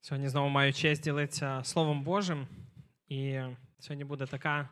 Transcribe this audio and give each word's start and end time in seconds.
Сьогодні 0.00 0.28
знову 0.28 0.48
маю 0.48 0.72
честь 0.72 1.02
ділитися 1.02 1.64
Словом 1.64 2.02
Божим. 2.02 2.46
І 3.08 3.40
сьогодні 3.78 4.04
буде 4.04 4.26
така, 4.26 4.68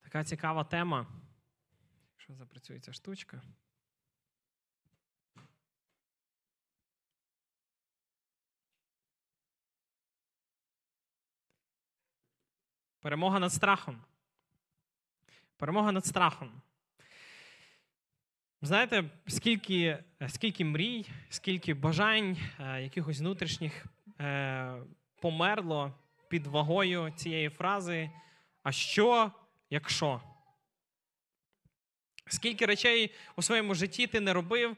така 0.00 0.24
цікава 0.24 0.64
тема. 0.64 1.06
Якщо 2.12 2.34
запрацює 2.34 2.80
ця 2.80 2.92
штучка. 2.92 3.42
Перемога 13.00 13.38
над 13.38 13.52
страхом. 13.52 14.02
Перемога 15.56 15.92
над 15.92 16.06
страхом. 16.06 16.62
Знаєте, 18.62 19.04
скільки, 19.26 19.98
скільки 20.28 20.64
мрій, 20.64 21.06
скільки 21.28 21.74
бажань, 21.74 22.36
е, 22.60 22.82
якихось 22.82 23.20
внутрішніх 23.20 23.86
е, 24.20 24.82
померло 25.20 25.94
під 26.28 26.46
вагою 26.46 27.12
цієї 27.16 27.48
фрази. 27.48 28.10
А 28.62 28.72
що, 28.72 29.32
якщо? 29.70 30.22
Скільки 32.26 32.66
речей 32.66 33.14
у 33.36 33.42
своєму 33.42 33.74
житті 33.74 34.06
ти 34.06 34.20
не 34.20 34.32
робив 34.32 34.76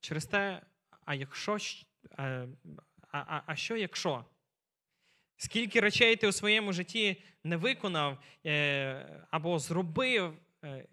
через 0.00 0.26
те, 0.26 0.62
а 1.04 1.14
якщо 1.14 1.56
е, 2.18 2.48
а, 3.10 3.18
а, 3.18 3.42
а 3.46 3.56
що 3.56 3.76
якщо? 3.76 4.24
Скільки 5.36 5.80
речей 5.80 6.16
ти 6.16 6.28
у 6.28 6.32
своєму 6.32 6.72
житті 6.72 7.22
не 7.44 7.56
виконав 7.56 8.18
або 9.30 9.58
зробив, 9.58 10.38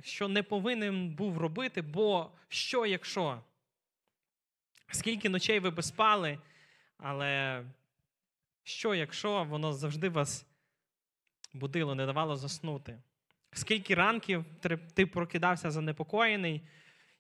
що 0.03 0.27
не 0.27 0.43
повинен 0.43 1.09
був 1.09 1.37
робити, 1.37 1.81
бо 1.81 2.31
що 2.47 2.85
якщо? 2.85 3.41
Скільки 4.91 5.29
ночей 5.29 5.59
ви 5.59 5.69
би 5.69 5.83
спали, 5.83 6.37
але 6.97 7.63
що 8.63 8.95
якщо 8.95 9.43
воно 9.43 9.73
завжди 9.73 10.09
вас 10.09 10.45
будило, 11.53 11.95
не 11.95 12.05
давало 12.05 12.35
заснути? 12.37 12.99
Скільки 13.53 13.95
ранків 13.95 14.45
ти 14.93 15.05
прокидався 15.05 15.71
занепокоєний, 15.71 16.61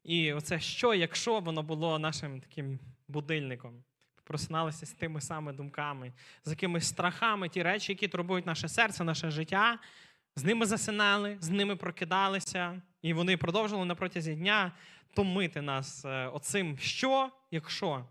і 0.03 0.33
оце 0.33 0.59
що, 0.59 0.93
якщо 0.93 1.39
воно 1.39 1.63
було 1.63 1.99
нашим 1.99 2.41
таким 2.41 2.79
будильником? 3.07 3.83
Просиналися 4.23 4.85
з 4.85 4.91
тими 4.91 5.21
самими 5.21 5.53
думками, 5.53 6.13
з 6.45 6.49
якимись 6.49 6.87
страхами, 6.87 7.49
ті 7.49 7.63
речі, 7.63 7.91
які 7.91 8.07
турбують 8.07 8.45
наше 8.45 8.69
серце, 8.69 9.03
наше 9.03 9.31
життя. 9.31 9.79
З 10.35 10.43
ними 10.43 10.65
засинали, 10.65 11.37
з 11.39 11.49
ними 11.49 11.75
прокидалися, 11.75 12.81
і 13.01 13.13
вони 13.13 13.37
продовжували 13.37 13.85
на 13.85 13.95
протязі 13.95 14.35
дня 14.35 14.71
томити 15.13 15.61
нас 15.61 16.05
е, 16.05 16.27
оцим 16.27 16.77
що, 16.77 17.29
якщо. 17.51 18.05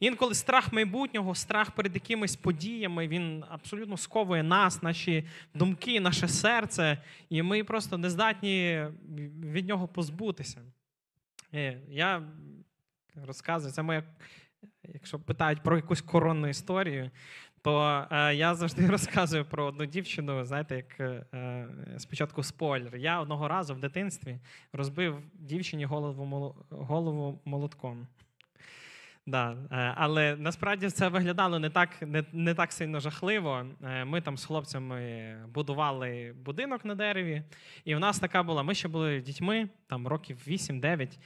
Інколи 0.00 0.34
страх 0.34 0.72
майбутнього, 0.72 1.34
страх 1.34 1.70
перед 1.70 1.94
якимись 1.94 2.36
подіями, 2.36 3.08
він 3.08 3.44
абсолютно 3.48 3.96
сковує 3.96 4.42
нас, 4.42 4.82
наші 4.82 5.28
думки, 5.54 6.00
наше 6.00 6.28
серце, 6.28 7.02
і 7.28 7.42
ми 7.42 7.64
просто 7.64 7.98
не 7.98 8.10
здатні 8.10 8.86
від 9.42 9.68
нього 9.68 9.88
позбутися. 9.88 10.60
Е, 11.54 11.80
Я 11.88 12.22
розказую, 13.14 13.72
це 13.72 13.82
моя, 13.82 14.04
якщо 14.82 15.18
питають 15.18 15.62
про 15.62 15.76
якусь 15.76 16.00
коронну 16.00 16.48
історію, 16.48 17.10
то 17.62 18.06
е, 18.10 18.34
я 18.34 18.54
завжди 18.54 18.86
розказую 18.90 19.44
про 19.44 19.64
одну 19.64 19.86
дівчину, 19.86 20.44
знаєте, 20.44 20.76
як 20.76 21.00
е, 21.00 21.24
е, 21.34 21.66
спочатку 21.98 22.42
спойлер. 22.42 22.96
Я 22.96 23.20
одного 23.20 23.48
разу 23.48 23.74
в 23.74 23.80
дитинстві 23.80 24.38
розбив 24.72 25.22
дівчині 25.34 25.84
голову, 25.84 26.54
голову 26.70 27.40
молотком. 27.44 28.06
Да, 29.26 29.56
е, 29.72 29.94
але 29.96 30.36
насправді 30.36 30.90
це 30.90 31.08
виглядало 31.08 31.58
не 31.58 31.70
так, 31.70 31.88
не, 32.02 32.24
не 32.32 32.54
так 32.54 32.72
сильно 32.72 33.00
жахливо. 33.00 33.66
Е, 33.84 34.04
Ми 34.04 34.20
там 34.20 34.38
з 34.38 34.44
хлопцями 34.44 35.34
будували 35.54 36.34
будинок 36.44 36.84
на 36.84 36.94
дереві, 36.94 37.42
і 37.84 37.94
в 37.94 38.00
нас 38.00 38.18
така 38.18 38.42
була. 38.42 38.62
Ми 38.62 38.74
ще 38.74 38.88
були 38.88 39.20
дітьми, 39.20 39.68
там 39.86 40.06
років 40.06 40.38
8-9. 40.48 41.18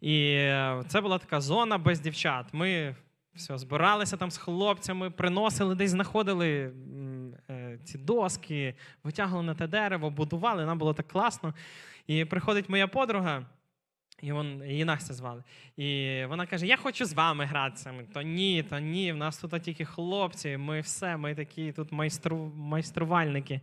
І 0.00 0.32
е, 0.32 0.82
це 0.88 1.00
була 1.00 1.18
така 1.18 1.40
зона 1.40 1.78
без 1.78 2.00
дівчат. 2.00 2.46
Ми 2.52 2.96
все, 3.34 3.58
збиралися 3.58 4.16
там 4.16 4.30
з 4.30 4.36
хлопцями, 4.36 5.10
приносили, 5.10 5.74
десь 5.74 5.90
знаходили 5.90 6.72
е, 7.50 7.78
ці 7.84 7.98
доски, 7.98 8.74
витягли 9.04 9.42
на 9.42 9.54
те 9.54 9.66
дерево, 9.66 10.10
будували. 10.10 10.66
Нам 10.66 10.78
було 10.78 10.94
так 10.94 11.08
класно. 11.08 11.54
І 12.06 12.24
приходить 12.24 12.68
моя 12.68 12.88
подруга. 12.88 13.46
І 14.22 14.32
вон, 14.32 14.62
її 14.66 14.84
Настя 14.84 15.14
звали. 15.14 15.42
І 15.76 16.18
вона 16.28 16.46
каже: 16.46 16.66
Я 16.66 16.76
хочу 16.76 17.04
з 17.04 17.12
вами 17.12 17.44
гратися. 17.44 17.94
То 18.14 18.22
ні, 18.22 18.62
то 18.62 18.78
ні, 18.78 19.12
в 19.12 19.16
нас 19.16 19.38
тут 19.38 19.62
тільки 19.62 19.84
хлопці, 19.84 20.56
ми 20.56 20.80
все, 20.80 21.16
ми 21.16 21.34
такі 21.34 21.72
тут 21.72 21.92
майстру, 21.92 22.52
майструвальники. 22.56 23.60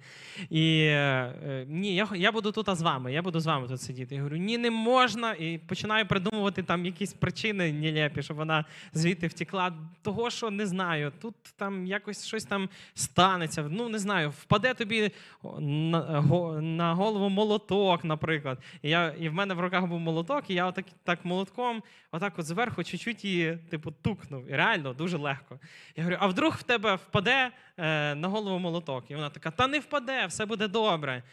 І 0.49 0.81
е, 0.81 1.65
ні, 1.67 1.95
я, 1.95 2.07
я 2.15 2.31
буду 2.31 2.51
тут 2.51 2.75
з 2.75 2.81
вами, 2.81 3.13
я 3.13 3.21
буду 3.21 3.39
з 3.39 3.45
вами 3.45 3.67
тут 3.67 3.81
сидіти. 3.81 4.15
Я 4.15 4.21
говорю, 4.21 4.37
ні, 4.37 4.57
не 4.57 4.71
можна. 4.71 5.33
І 5.33 5.57
починаю 5.57 6.05
придумувати 6.05 6.63
там 6.63 6.85
якісь 6.85 7.13
причини 7.13 7.73
нелепі, 7.73 8.23
щоб 8.23 8.37
вона 8.37 8.65
звідти 8.93 9.27
втекла. 9.27 9.73
Того, 10.01 10.29
що 10.29 10.49
не 10.49 10.65
знаю, 10.65 11.11
тут 11.21 11.35
там 11.55 11.87
якось 11.87 12.25
щось 12.25 12.45
там 12.45 12.69
станеться. 12.93 13.67
Ну, 13.71 13.89
не 13.89 13.99
знаю, 13.99 14.29
впаде 14.29 14.73
тобі 14.73 15.11
на, 15.59 16.21
на 16.61 16.93
голову 16.93 17.29
молоток, 17.29 18.03
наприклад. 18.03 18.57
І, 18.81 18.89
я, 18.89 19.09
і 19.19 19.29
в 19.29 19.33
мене 19.33 19.53
в 19.53 19.59
руках 19.59 19.85
був 19.85 19.99
молоток, 19.99 20.48
і 20.49 20.53
я 20.53 20.65
отак 20.65 20.85
так 21.03 21.25
молотком, 21.25 21.83
отак 22.11 22.39
от 22.39 22.45
зверху 22.45 22.83
чуть-чуть 22.83 23.25
її, 23.25 23.57
типу, 23.69 23.91
тукнув. 23.91 24.51
І 24.51 24.55
реально 24.55 24.93
дуже 24.93 25.17
легко. 25.17 25.59
Я 25.95 26.03
говорю, 26.03 26.17
а 26.21 26.27
вдруг 26.27 26.55
в 26.55 26.63
тебе 26.63 26.95
впаде 26.95 27.51
е, 27.77 28.15
на 28.15 28.27
голову 28.27 28.59
молоток? 28.59 29.11
І 29.11 29.15
вона 29.15 29.29
така: 29.29 29.51
та 29.51 29.67
не 29.67 29.79
впаде, 29.79 30.25
все 30.25 30.45
буде 30.45 30.67
добре. 30.67 31.23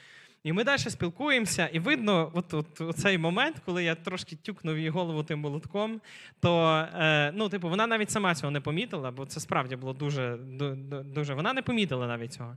І 0.46 0.52
ми 0.52 0.64
далі 0.64 0.78
спілкуємося, 0.78 1.66
і 1.66 1.78
видно, 1.78 2.30
от, 2.34 2.54
от, 2.54 2.80
от 2.80 2.96
цей 2.96 3.18
момент, 3.18 3.56
коли 3.64 3.84
я 3.84 3.94
трошки 3.94 4.36
тюкнув 4.36 4.76
її 4.76 4.88
голову 4.88 5.22
тим 5.22 5.38
молотком, 5.38 6.00
то 6.40 6.76
е, 6.94 7.32
ну, 7.34 7.48
типу, 7.48 7.68
вона 7.68 7.86
навіть 7.86 8.10
сама 8.10 8.34
цього 8.34 8.50
не 8.50 8.60
помітила, 8.60 9.10
бо 9.10 9.26
це 9.26 9.40
справді 9.40 9.76
було 9.76 9.92
дуже, 9.92 10.34
ду- 10.34 10.88
ду- 10.88 11.04
дуже. 11.04 11.34
Вона 11.34 11.52
не 11.52 11.62
помітила 11.62 12.06
навіть 12.06 12.32
цього. 12.32 12.56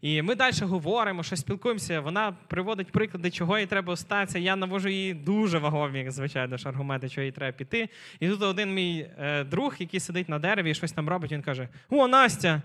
І 0.00 0.22
ми 0.22 0.34
далі 0.34 0.54
говоримо, 0.60 1.22
що 1.22 1.36
спілкуємося. 1.36 2.00
Вона 2.00 2.32
приводить 2.48 2.92
приклади, 2.92 3.30
чого 3.30 3.58
їй 3.58 3.66
треба 3.66 3.96
статися. 3.96 4.38
Я 4.38 4.56
навожу 4.56 4.88
їй 4.88 5.14
дуже 5.14 5.58
вагові, 5.58 6.10
звичайно 6.10 6.56
ж, 6.56 6.68
аргументи, 6.68 7.08
чого 7.08 7.24
їй 7.24 7.32
треба 7.32 7.52
піти. 7.52 7.88
І 8.20 8.28
тут 8.28 8.42
один 8.42 8.74
мій 8.74 9.10
е, 9.18 9.44
друг, 9.44 9.76
який 9.78 10.00
сидить 10.00 10.28
на 10.28 10.38
дереві 10.38 10.70
і 10.70 10.74
щось 10.74 10.92
там 10.92 11.08
робить, 11.08 11.32
він 11.32 11.42
каже: 11.42 11.68
О, 11.90 12.08
Настя, 12.08 12.62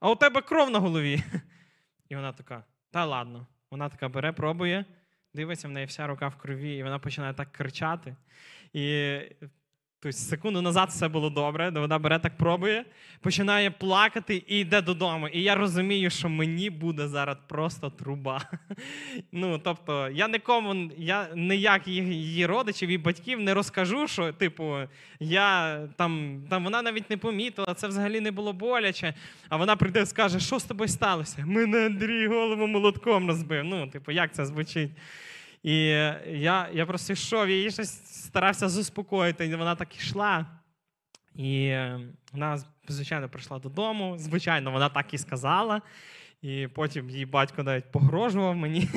а 0.00 0.10
у 0.10 0.16
тебе 0.16 0.40
кров 0.40 0.70
на 0.70 0.78
голові. 0.78 1.22
І 2.08 2.16
вона 2.16 2.32
така: 2.32 2.64
та 2.90 3.04
ладно. 3.04 3.46
Вона 3.74 3.88
така 3.88 4.08
бере, 4.08 4.32
пробує, 4.32 4.84
дивиться 5.34 5.68
в 5.68 5.70
неї 5.70 5.86
вся 5.86 6.06
рука 6.06 6.28
в 6.28 6.36
крові, 6.36 6.76
і 6.76 6.82
вона 6.82 6.98
починає 6.98 7.34
так 7.34 7.52
кричати. 7.52 8.16
І 8.72 9.18
тобто, 10.04 10.18
секунду 10.18 10.62
назад 10.62 10.88
все 10.88 11.08
було 11.08 11.30
добре, 11.30 11.70
де 11.70 11.80
вона 11.80 11.98
бере 11.98 12.18
так 12.18 12.36
пробує, 12.36 12.84
починає 13.20 13.70
плакати 13.70 14.42
і 14.46 14.58
йде 14.58 14.82
додому. 14.82 15.28
І 15.28 15.42
я 15.42 15.54
розумію, 15.54 16.10
що 16.10 16.28
мені 16.28 16.70
буде 16.70 17.08
зараз 17.08 17.36
просто 17.48 17.90
труба. 17.90 18.42
Ну, 19.32 19.58
тобто, 19.58 20.08
я 20.08 20.28
нікому, 20.28 20.90
я 20.98 21.28
ніяк 21.36 21.88
її, 21.88 22.46
родичів 22.46 22.88
і 22.88 22.98
батьків 22.98 23.40
не 23.40 23.54
розкажу, 23.54 24.08
що, 24.08 24.32
типу, 24.32 24.76
я 25.20 25.78
там, 25.96 26.42
там 26.50 26.64
вона 26.64 26.82
навіть 26.82 27.10
не 27.10 27.16
помітила, 27.16 27.74
це 27.74 27.88
взагалі 27.88 28.20
не 28.20 28.30
було 28.30 28.52
боляче. 28.52 29.14
А 29.48 29.56
вона 29.56 29.76
прийде 29.76 30.02
і 30.02 30.06
скаже, 30.06 30.40
що 30.40 30.58
з 30.58 30.64
тобою 30.64 30.88
сталося? 30.88 31.44
Мене 31.46 31.86
Андрій 31.86 32.26
голову 32.26 32.66
молотком 32.66 33.28
розбив. 33.28 33.64
Ну, 33.64 33.86
типу, 33.86 34.12
як 34.12 34.32
це 34.34 34.46
звучить? 34.46 34.90
І 35.64 35.76
я, 36.26 36.68
я 36.72 36.86
просто 36.86 37.12
йшов, 37.12 37.48
я 37.48 37.56
її 37.56 37.70
щось 37.70 37.90
старався 38.24 38.68
заспокоїти, 38.68 39.46
і 39.46 39.54
вона 39.54 39.74
так 39.74 39.96
йшла. 39.96 40.46
І 41.34 41.66
е, 41.66 42.00
вона, 42.32 42.64
звичайно, 42.88 43.28
прийшла 43.28 43.58
додому. 43.58 44.18
Звичайно, 44.18 44.70
вона 44.70 44.88
так 44.88 45.14
і 45.14 45.18
сказала. 45.18 45.82
І 46.42 46.68
потім 46.74 47.10
її 47.10 47.26
батько 47.26 47.62
навіть 47.62 47.92
погрожував 47.92 48.56
мені. 48.56 48.88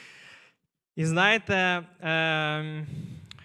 І 0.96 1.04
знаєте, 1.04 1.54
е, 2.02 2.86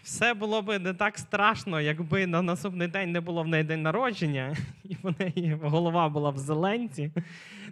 все 0.05 0.33
було 0.33 0.61
б 0.61 0.79
не 0.79 0.93
так 0.93 1.17
страшно, 1.17 1.81
якби 1.81 2.27
на 2.27 2.41
наступний 2.41 2.87
день 2.87 3.11
не 3.11 3.21
було 3.21 3.43
в 3.43 3.47
неї 3.47 3.63
день 3.63 3.81
народження, 3.81 4.55
і 4.83 4.95
в 5.03 5.15
неї 5.19 5.57
голова 5.61 6.09
була 6.09 6.29
в 6.29 6.37
зеленці. 6.37 7.11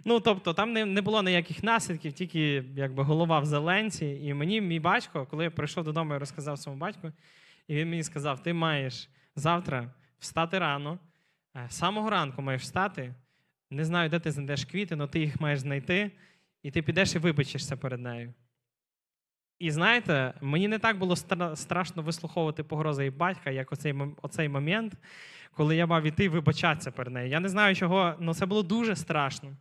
Ну, 0.04 0.20
тобто, 0.20 0.54
там 0.54 0.72
не, 0.72 0.84
не 0.84 1.02
було 1.02 1.22
ніяких 1.22 1.62
наслідків, 1.62 2.12
тільки 2.12 2.64
якби 2.76 3.02
голова 3.02 3.40
в 3.40 3.46
зеленці. 3.46 4.06
І 4.22 4.34
мені 4.34 4.60
мій 4.60 4.80
батько, 4.80 5.26
коли 5.26 5.44
я 5.44 5.50
прийшов 5.50 5.84
додому, 5.84 6.12
я 6.12 6.18
розказав 6.18 6.58
своєму 6.58 6.80
батьку, 6.80 7.12
і 7.68 7.74
він 7.74 7.90
мені 7.90 8.02
сказав: 8.02 8.42
ти 8.42 8.52
маєш 8.52 9.08
завтра 9.36 9.90
встати 10.18 10.58
рано, 10.58 10.98
е, 11.56 11.66
з 11.68 11.76
самого 11.76 12.10
ранку 12.10 12.42
маєш 12.42 12.62
встати. 12.62 13.14
Не 13.70 13.84
знаю, 13.84 14.10
де 14.10 14.18
ти 14.18 14.30
знайдеш 14.30 14.64
квіти, 14.64 14.94
але 14.94 15.06
ти 15.06 15.20
їх 15.20 15.40
маєш 15.40 15.58
знайти, 15.58 16.10
і 16.62 16.70
ти 16.70 16.82
підеш 16.82 17.14
і 17.14 17.18
вибачишся 17.18 17.76
перед 17.76 18.00
нею. 18.00 18.34
І 19.58 19.70
знаєте, 19.70 20.34
мені 20.40 20.68
не 20.68 20.78
так 20.78 20.98
було 20.98 21.16
страшно 21.54 22.02
вислуховувати 22.02 22.62
погрози 22.62 23.06
і 23.06 23.10
батька, 23.10 23.50
як 23.50 23.72
оцей, 23.72 23.94
оцей 24.22 24.48
момент, 24.48 24.92
коли 25.52 25.76
я 25.76 25.86
мав 25.86 26.02
іти 26.02 26.28
вибачатися 26.28 26.90
перед 26.90 27.14
нею. 27.14 27.28
Я 27.28 27.40
не 27.40 27.48
знаю 27.48 27.76
чого, 27.76 28.14
але 28.20 28.34
це 28.34 28.46
було 28.46 28.62
дуже 28.62 28.96
страшно. 28.96 29.56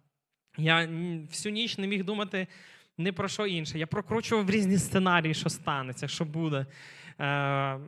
Я 0.58 0.88
всю 1.30 1.54
ніч 1.54 1.78
не 1.78 1.88
міг 1.88 2.04
думати 2.04 2.48
не 2.98 3.12
про 3.12 3.28
що 3.28 3.46
інше. 3.46 3.80
Я 3.80 3.88
прокручував 3.88 4.50
різні 4.50 4.78
сценарії, 4.78 5.34
що 5.34 5.50
станеться, 5.50 6.08
що 6.08 6.26
буде. 6.26 6.66
Е, 7.20 7.80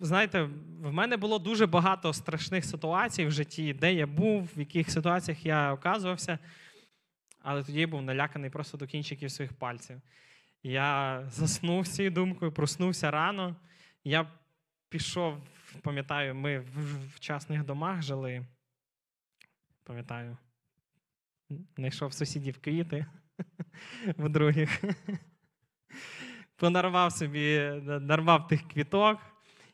знаєте, 0.00 0.48
в 0.80 0.92
мене 0.92 1.16
було 1.16 1.38
дуже 1.38 1.66
багато 1.66 2.12
страшних 2.12 2.64
ситуацій 2.64 3.26
в 3.26 3.30
житті, 3.30 3.72
де 3.72 3.94
я 3.94 4.06
був, 4.06 4.48
в 4.56 4.58
яких 4.58 4.90
ситуаціях 4.90 5.46
я 5.46 5.72
оказувався. 5.72 6.38
Але 7.42 7.62
тоді 7.62 7.80
я 7.80 7.86
був 7.86 8.02
наляканий 8.02 8.50
просто 8.50 8.78
до 8.78 8.86
кінчиків 8.86 9.30
своїх 9.30 9.52
пальців. 9.52 10.00
Я 10.62 11.22
заснув 11.28 11.88
цією 11.88 12.10
думкою, 12.10 12.52
проснувся 12.52 13.10
рано. 13.10 13.56
Я 14.04 14.26
пішов, 14.88 15.38
пам'ятаю, 15.82 16.34
ми 16.34 16.58
в, 16.58 17.20
частних 17.20 17.64
домах 17.64 18.02
жили. 18.02 18.46
Пам'ятаю, 19.84 20.36
знайшов 21.76 22.12
сусідів 22.12 22.58
квіти 22.58 23.06
в 24.16 24.28
других. 24.28 24.84
Понарвав 26.56 27.12
собі, 27.12 27.58
нарвав 27.84 28.48
тих 28.48 28.68
квіток. 28.68 29.18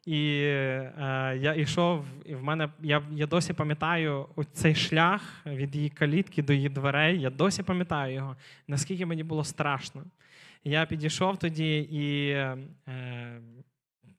І 0.07 0.41
е, 0.43 1.39
я 1.41 1.55
йшов, 1.55 2.07
і 2.25 2.35
в 2.35 2.43
мене 2.43 2.69
я, 2.81 3.03
я 3.13 3.27
досі 3.27 3.53
пам'ятаю 3.53 4.29
цей 4.53 4.75
шлях 4.75 5.47
від 5.47 5.77
її 5.77 5.91
калітки 5.91 6.43
до 6.43 6.53
її 6.53 6.69
дверей. 6.69 7.21
Я 7.21 7.31
досі 7.31 7.63
пам'ятаю 7.63 8.15
його, 8.15 8.37
наскільки 8.69 9.07
мені 9.07 9.23
було 9.23 9.45
страшно. 9.45 10.05
Я 10.65 10.87
підійшов 10.87 11.39
тоді, 11.39 11.79
і 11.79 12.31
е, 12.31 12.59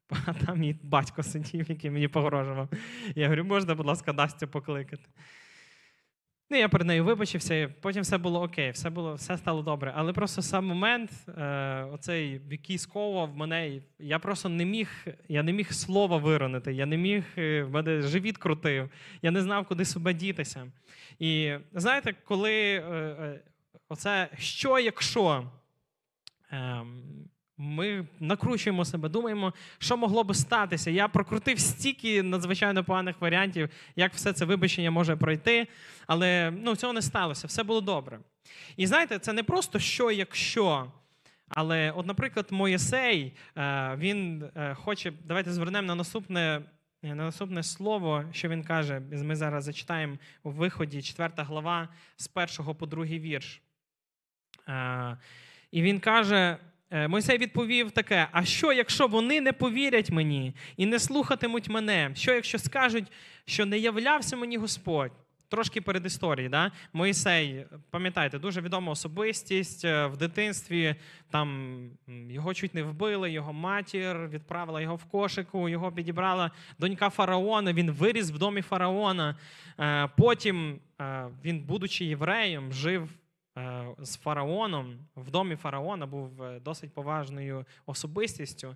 там 0.46 0.60
мій 0.60 0.76
батько 0.84 1.24
сидів, 1.24 1.70
який 1.70 1.92
мені 1.92 2.08
погрожував. 2.08 2.70
Я 3.16 3.26
говорю, 3.26 3.44
можна, 3.44 3.76
будь 3.76 3.86
ласка, 3.86 4.14
Настю 4.14 4.48
покликати. 4.48 5.04
Ну, 6.50 6.58
я 6.58 6.70
перед 6.70 6.88
нею 6.88 7.04
вибачився, 7.04 7.56
і 7.56 7.68
потім 7.68 8.02
все 8.02 8.18
було 8.18 8.44
окей, 8.44 8.72
все 8.72 8.90
було, 8.90 9.14
все 9.14 9.38
стало 9.38 9.62
добре. 9.62 9.94
Але 9.96 10.14
просто 10.14 10.42
сам 10.42 10.66
момент, 10.66 11.12
е, 11.38 11.84
оцей, 11.84 12.42
який 12.52 12.78
сковував 12.78 13.38
мене, 13.38 13.82
я 14.00 14.20
просто 14.20 14.50
не 14.50 14.66
міг, 14.66 15.06
я 15.30 15.44
не 15.44 15.54
міг 15.54 15.74
слова 15.74 16.18
виронити, 16.18 16.74
я 16.74 16.86
не 16.86 16.98
міг, 16.98 17.24
е, 17.38 17.66
мене 17.72 18.02
живіт 18.02 18.38
крутив, 18.38 18.90
я 19.22 19.32
не 19.32 19.42
знав, 19.42 19.66
куди 19.66 19.86
себе 19.86 20.14
дітися. 20.14 20.72
І 21.20 21.54
знаєте, 21.74 22.16
коли 22.24 22.54
е, 22.54 22.82
е, 22.82 23.42
оце 23.90 24.30
що, 24.38 24.80
якщо 24.80 25.52
ми 27.58 28.08
накручуємо 28.20 28.86
себе, 28.86 29.10
думаємо, 29.10 29.54
що 29.78 29.98
могло 29.98 30.24
би 30.24 30.34
статися. 30.34 30.92
Я 30.92 31.08
прокрутив 31.08 31.60
стільки 31.60 32.24
надзвичайно 32.24 32.84
поганих 32.84 33.22
варіантів, 33.22 33.70
як 33.96 34.14
все 34.14 34.34
це 34.34 34.46
вибачення 34.46 34.92
може 34.92 35.16
пройти, 35.16 35.68
але 36.08 36.52
ну, 36.52 36.76
цього 36.76 36.94
не 36.94 37.02
сталося, 37.02 37.48
все 37.48 37.64
було 37.64 37.82
добре. 37.82 38.20
І 38.78 38.88
знаєте, 38.88 39.20
це 39.20 39.34
не 39.34 39.44
просто 39.44 39.80
що, 39.80 40.12
якщо. 40.12 40.92
Але, 41.50 41.92
от, 41.92 42.06
наприклад, 42.06 42.48
Моїсей, 42.50 43.34
е, 43.58 43.96
він 43.98 44.50
е, 44.56 44.74
хоче, 44.76 45.14
давайте 45.26 45.52
звернемо 45.52 45.88
на 45.88 45.96
наступне. 45.96 46.62
На 47.04 47.16
наступне 47.16 47.64
слово, 47.64 48.24
що 48.32 48.50
він 48.50 48.64
каже, 48.64 49.00
ми 49.00 49.36
зараз 49.36 49.64
зачитаємо 49.64 50.18
у 50.44 50.52
виході 50.52 51.02
4 51.02 51.32
глава 51.38 51.90
з 52.18 52.30
1 52.34 52.76
по 52.76 52.86
2 52.86 53.06
вірш. 53.06 53.62
І 55.72 55.82
він 55.82 56.00
каже: 56.00 56.58
е, 56.92 57.08
Мойсей 57.08 57.38
відповів 57.38 57.92
таке: 57.92 58.28
А 58.32 58.46
що, 58.46 58.74
якщо 58.74 59.08
вони 59.08 59.42
не 59.42 59.54
повірять 59.54 60.10
мені 60.10 60.54
і 60.78 60.86
не 60.86 61.00
слухатимуть 61.00 61.70
мене? 61.70 62.12
Що, 62.16 62.34
якщо 62.34 62.60
скажуть, 62.60 63.12
що 63.46 63.66
не 63.66 63.78
являвся 63.78 64.38
мені 64.38 64.58
Господь? 64.58 65.12
Трошки 65.50 65.82
перед 65.82 66.06
історією, 66.06 66.50
да? 66.50 66.72
Моїсей, 66.94 67.66
пам'ятаєте, 67.90 68.40
дуже 68.40 68.62
відома 68.62 68.92
особистість 68.92 69.86
е, 69.86 70.06
в 70.06 70.18
дитинстві. 70.18 70.96
Там 71.32 71.80
його 72.30 72.54
чуть 72.54 72.74
не 72.74 72.84
вбили, 72.84 73.32
його 73.32 73.54
матір 73.54 74.28
відправила 74.28 74.82
його 74.82 74.96
в 74.96 75.06
кошику, 75.06 75.70
його 75.70 75.92
підібрала 75.92 76.52
донька 76.80 77.10
фараона. 77.10 77.74
Він 77.74 77.92
виріс 77.92 78.32
в 78.32 78.38
домі 78.38 78.62
фараона. 78.62 79.36
Е, 79.80 80.10
Потім 80.18 80.80
він, 81.44 81.60
будучи 81.60 82.06
євреєм, 82.06 82.74
жив 82.74 83.10
з 84.00 84.18
фараоном. 84.18 85.00
В 85.16 85.32
домі 85.32 85.56
фараона 85.56 86.06
був 86.06 86.44
е, 86.44 86.60
досить 86.60 86.94
поважною 86.94 87.66
особистістю, 87.86 88.76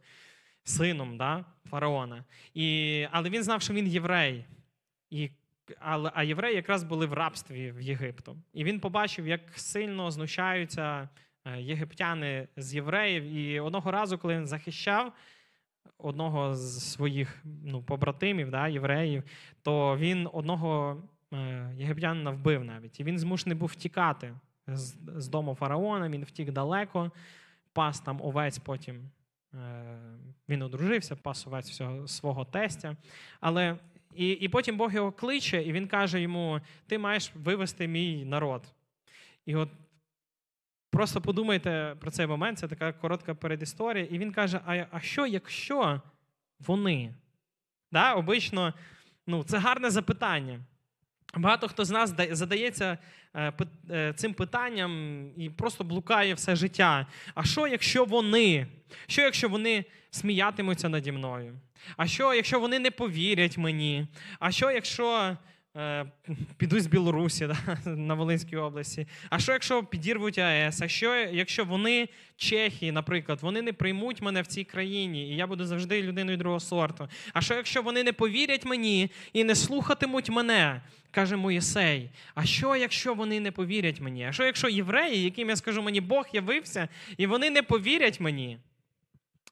сином 0.63 1.18
да, 1.18 1.45
фараона. 1.69 2.24
І, 2.54 3.07
але 3.12 3.30
він 3.30 3.44
знав, 3.44 3.62
що 3.62 3.74
він 3.74 3.88
єврей. 3.88 4.45
І 5.10 5.30
але, 5.80 6.12
а 6.13 6.24
євреї 6.24 6.56
якраз 6.56 6.83
були 6.83 7.06
в 7.06 7.13
рабстві 7.13 7.72
в 7.72 7.81
Єгипту. 7.81 8.38
І 8.54 8.63
він 8.63 8.80
побачив, 8.80 9.28
як 9.28 9.42
сильно 9.56 10.12
знущаються 10.12 11.10
е, 11.45 11.62
єгиптяни 11.62 12.48
з 12.57 12.75
євреїв. 12.75 13.24
І 13.24 13.60
одного 13.60 13.92
разу, 13.92 14.18
коли 14.18 14.36
він 14.36 14.48
захищав 14.48 15.13
одного 15.98 16.56
з 16.56 16.92
своїх 16.92 17.44
ну, 17.63 17.84
побратимів, 17.84 18.51
да, 18.51 18.68
євреїв, 18.68 19.24
то 19.62 19.98
він 19.98 20.30
одного 20.34 21.04
е, 21.34 21.72
єгиптянина 21.77 22.31
вбив 22.31 22.63
навіть. 22.63 23.00
І 23.00 23.04
він 23.04 23.19
змушений 23.19 23.57
був 23.57 23.69
втікати 23.69 24.34
з, 24.68 24.96
з 25.18 25.28
дому 25.28 25.56
фараона, 25.56 26.10
він 26.10 26.24
втік 26.24 26.52
далеко, 26.52 27.12
пас 27.74 28.00
там 28.00 28.22
овець 28.22 28.58
потім. 28.60 29.10
е, 29.54 29.98
Він 30.50 30.62
одружився, 30.62 31.16
пас 31.16 31.48
овець 31.48 31.69
всього 31.69 32.08
свого 32.08 32.46
тестя. 32.46 32.98
Але 33.40 33.78
і, 34.16 34.30
і 34.30 34.50
потім 34.50 34.78
Бог 34.78 34.94
його 34.94 35.12
кличе, 35.12 35.63
і 35.63 35.72
він 35.72 35.88
каже 35.88 36.22
йому: 36.22 36.62
Ти 36.88 36.98
маєш 36.98 37.31
вивести 37.36 37.88
мій 37.88 38.25
народ. 38.25 38.63
І 39.46 39.56
от 39.56 39.69
просто 40.90 41.22
подумайте 41.22 41.96
про 42.00 42.12
цей 42.12 42.28
момент, 42.28 42.60
це 42.60 42.68
така 42.68 42.94
коротка 42.94 43.36
передісторія. 43.36 44.06
І 44.06 44.18
він 44.18 44.31
каже: 44.31 44.62
А, 44.66 44.86
а 44.92 45.00
що, 45.00 45.25
якщо 45.28 46.02
вони? 46.60 47.13
Да, 47.92 48.13
Обично, 48.13 48.74
ну, 49.28 49.44
це 49.44 49.58
гарне 49.58 49.90
запитання. 49.90 50.60
Багато 51.33 51.68
хто 51.68 51.86
з 51.86 51.89
нас 51.89 52.13
задається 52.31 52.98
е, 53.36 53.54
е, 53.89 54.13
цим 54.16 54.33
питанням 54.33 55.25
і 55.38 55.50
просто 55.50 55.83
блукає 55.83 56.33
все 56.33 56.56
життя. 56.56 57.07
А 57.36 57.44
що, 57.44 57.68
якщо 57.68 58.06
вони? 58.06 58.68
Що, 59.07 59.22
якщо 59.22 59.50
вони 59.50 59.86
сміятимуться 60.12 60.89
наді 60.89 61.12
мною? 61.12 61.60
А 61.98 62.08
що, 62.08 62.34
якщо 62.34 62.60
вони 62.60 62.79
не 62.79 62.91
повірять 62.91 63.58
мені? 63.58 64.08
А 64.39 64.51
що, 64.51 64.72
якщо 64.72 65.38
е, 65.78 66.06
підуть 66.58 66.84
з 66.84 66.88
Білорусі 66.88 67.48
да, 67.48 67.78
на 67.92 68.13
Волинській 68.13 68.58
області? 68.58 69.08
А 69.30 69.40
що, 69.40 69.51
якщо 69.51 69.84
підірвуть 69.84 70.38
АЕС? 70.38 70.82
А 70.82 70.88
що, 70.88 71.16
якщо 71.16 71.66
вони, 71.66 72.10
чехи, 72.38 72.92
наприклад, 72.92 73.40
вони 73.42 73.62
не 73.62 73.74
приймуть 73.74 74.22
мене 74.22 74.42
в 74.42 74.48
цій 74.48 74.63
країні, 74.63 75.30
і 75.30 75.36
я 75.36 75.48
буду 75.48 75.66
завжди 75.66 76.01
людиною 76.01 76.38
другого 76.38 76.60
сорту? 76.60 77.08
А 77.34 77.42
що, 77.42 77.54
якщо 77.54 77.82
вони 77.82 78.04
не 78.04 78.13
повірять 78.13 78.66
мені 78.66 79.12
і 79.34 79.44
не 79.44 79.56
слухатимуть 79.56 80.30
мене? 80.30 80.82
Каже 81.12 81.36
Моїсей, 81.36 82.10
а 82.36 82.46
що, 82.46 82.75
якщо 82.75 83.13
вони 83.13 83.40
не 83.40 83.51
повірять 83.51 84.01
мені? 84.01 84.25
А 84.25 84.32
що, 84.32 84.44
якщо 84.44 84.70
євреї, 84.70 85.24
яким 85.24 85.50
я 85.50 85.56
скажу, 85.56 85.82
мені 85.82 86.01
Бог 86.01 86.28
явився, 86.34 86.88
і 87.18 87.28
вони 87.28 87.50
не 87.50 87.62
повірять 87.62 88.20
мені? 88.20 88.58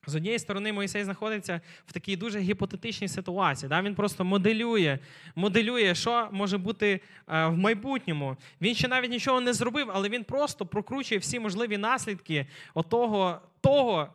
З 0.07 0.15
однієї 0.15 0.39
сторони, 0.39 0.73
Моїсей 0.73 1.03
знаходиться 1.03 1.61
в 1.85 1.93
такій 1.93 2.15
дуже 2.15 2.39
гіпотетичній 2.39 3.07
ситуації. 3.07 3.69
Да? 3.69 3.81
Він 3.81 3.95
просто 3.95 4.25
моделює, 4.25 4.99
моделює, 5.35 5.95
що 5.95 6.29
може 6.31 6.57
бути 6.57 7.01
е, 7.27 7.45
в 7.45 7.57
майбутньому. 7.57 8.37
Він 8.61 8.75
ще 8.75 8.87
навіть 8.87 9.11
нічого 9.11 9.41
не 9.41 9.53
зробив, 9.53 9.91
але 9.93 10.09
він 10.09 10.23
просто 10.23 10.65
прокручує 10.65 11.19
всі 11.19 11.39
можливі 11.39 11.77
наслідки 11.77 12.47
отого, 12.73 13.41
того 13.61 14.13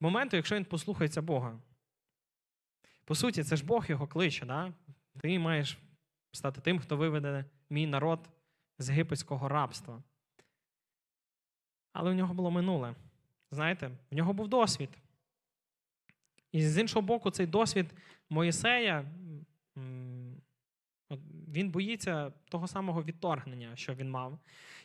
моменту, 0.00 0.36
якщо 0.36 0.56
він 0.56 0.64
послухається 0.64 1.22
Бога. 1.22 1.58
По 3.04 3.14
суті, 3.14 3.44
це 3.44 3.56
ж 3.56 3.64
Бог 3.64 3.86
його 3.88 4.06
кличе. 4.06 4.46
Да? 4.46 4.72
Ти 5.20 5.38
маєш 5.38 5.78
стати 6.32 6.60
тим, 6.60 6.78
хто 6.78 6.96
виведе 6.96 7.44
мій 7.70 7.86
народ 7.86 8.20
з 8.78 8.88
єгипетського 8.88 9.48
рабства. 9.48 10.02
Але 11.92 12.10
у 12.10 12.14
нього 12.14 12.34
було 12.34 12.50
минуле. 12.50 12.94
Знаєте, 13.54 13.90
в 14.10 14.14
нього 14.14 14.32
був 14.32 14.48
досвід. 14.48 14.90
І 16.52 16.62
з 16.62 16.78
іншого 16.78 17.02
боку, 17.02 17.30
цей 17.30 17.46
досвід 17.46 17.94
Моїсея, 18.30 19.04
він 21.48 21.70
боїться 21.70 22.32
того 22.48 22.68
самого 22.68 23.02
відторгнення, 23.02 23.76
що 23.76 23.94
він 23.94 24.10
мав, 24.10 24.38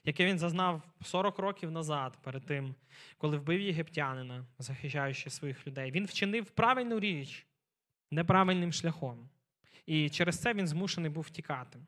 яке 0.03 0.25
він 0.25 0.39
зазнав 0.39 0.83
40 1.01 1.39
років 1.39 1.71
назад, 1.71 2.17
перед 2.21 2.45
тим, 2.45 2.75
коли 3.17 3.37
вбив 3.37 3.61
єгиптянина, 3.61 4.45
захищаючи 4.59 5.29
своїх 5.29 5.67
людей. 5.67 5.91
Він 5.91 6.05
вчинив 6.05 6.49
правильну 6.49 6.99
річ 6.99 7.45
неправильним 8.11 8.73
шляхом. 8.73 9.29
І 9.85 10.09
через 10.09 10.39
це 10.39 10.53
він 10.53 10.67
змушений 10.67 11.11
був 11.11 11.23
втікати. 11.23 11.79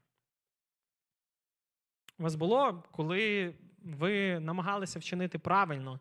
У 2.20 2.24
вас 2.24 2.36
було, 2.36 2.84
коли 2.92 3.54
ви 3.84 4.40
намагалися 4.40 5.00
вчинити 5.00 5.40
правильно, 5.40 6.00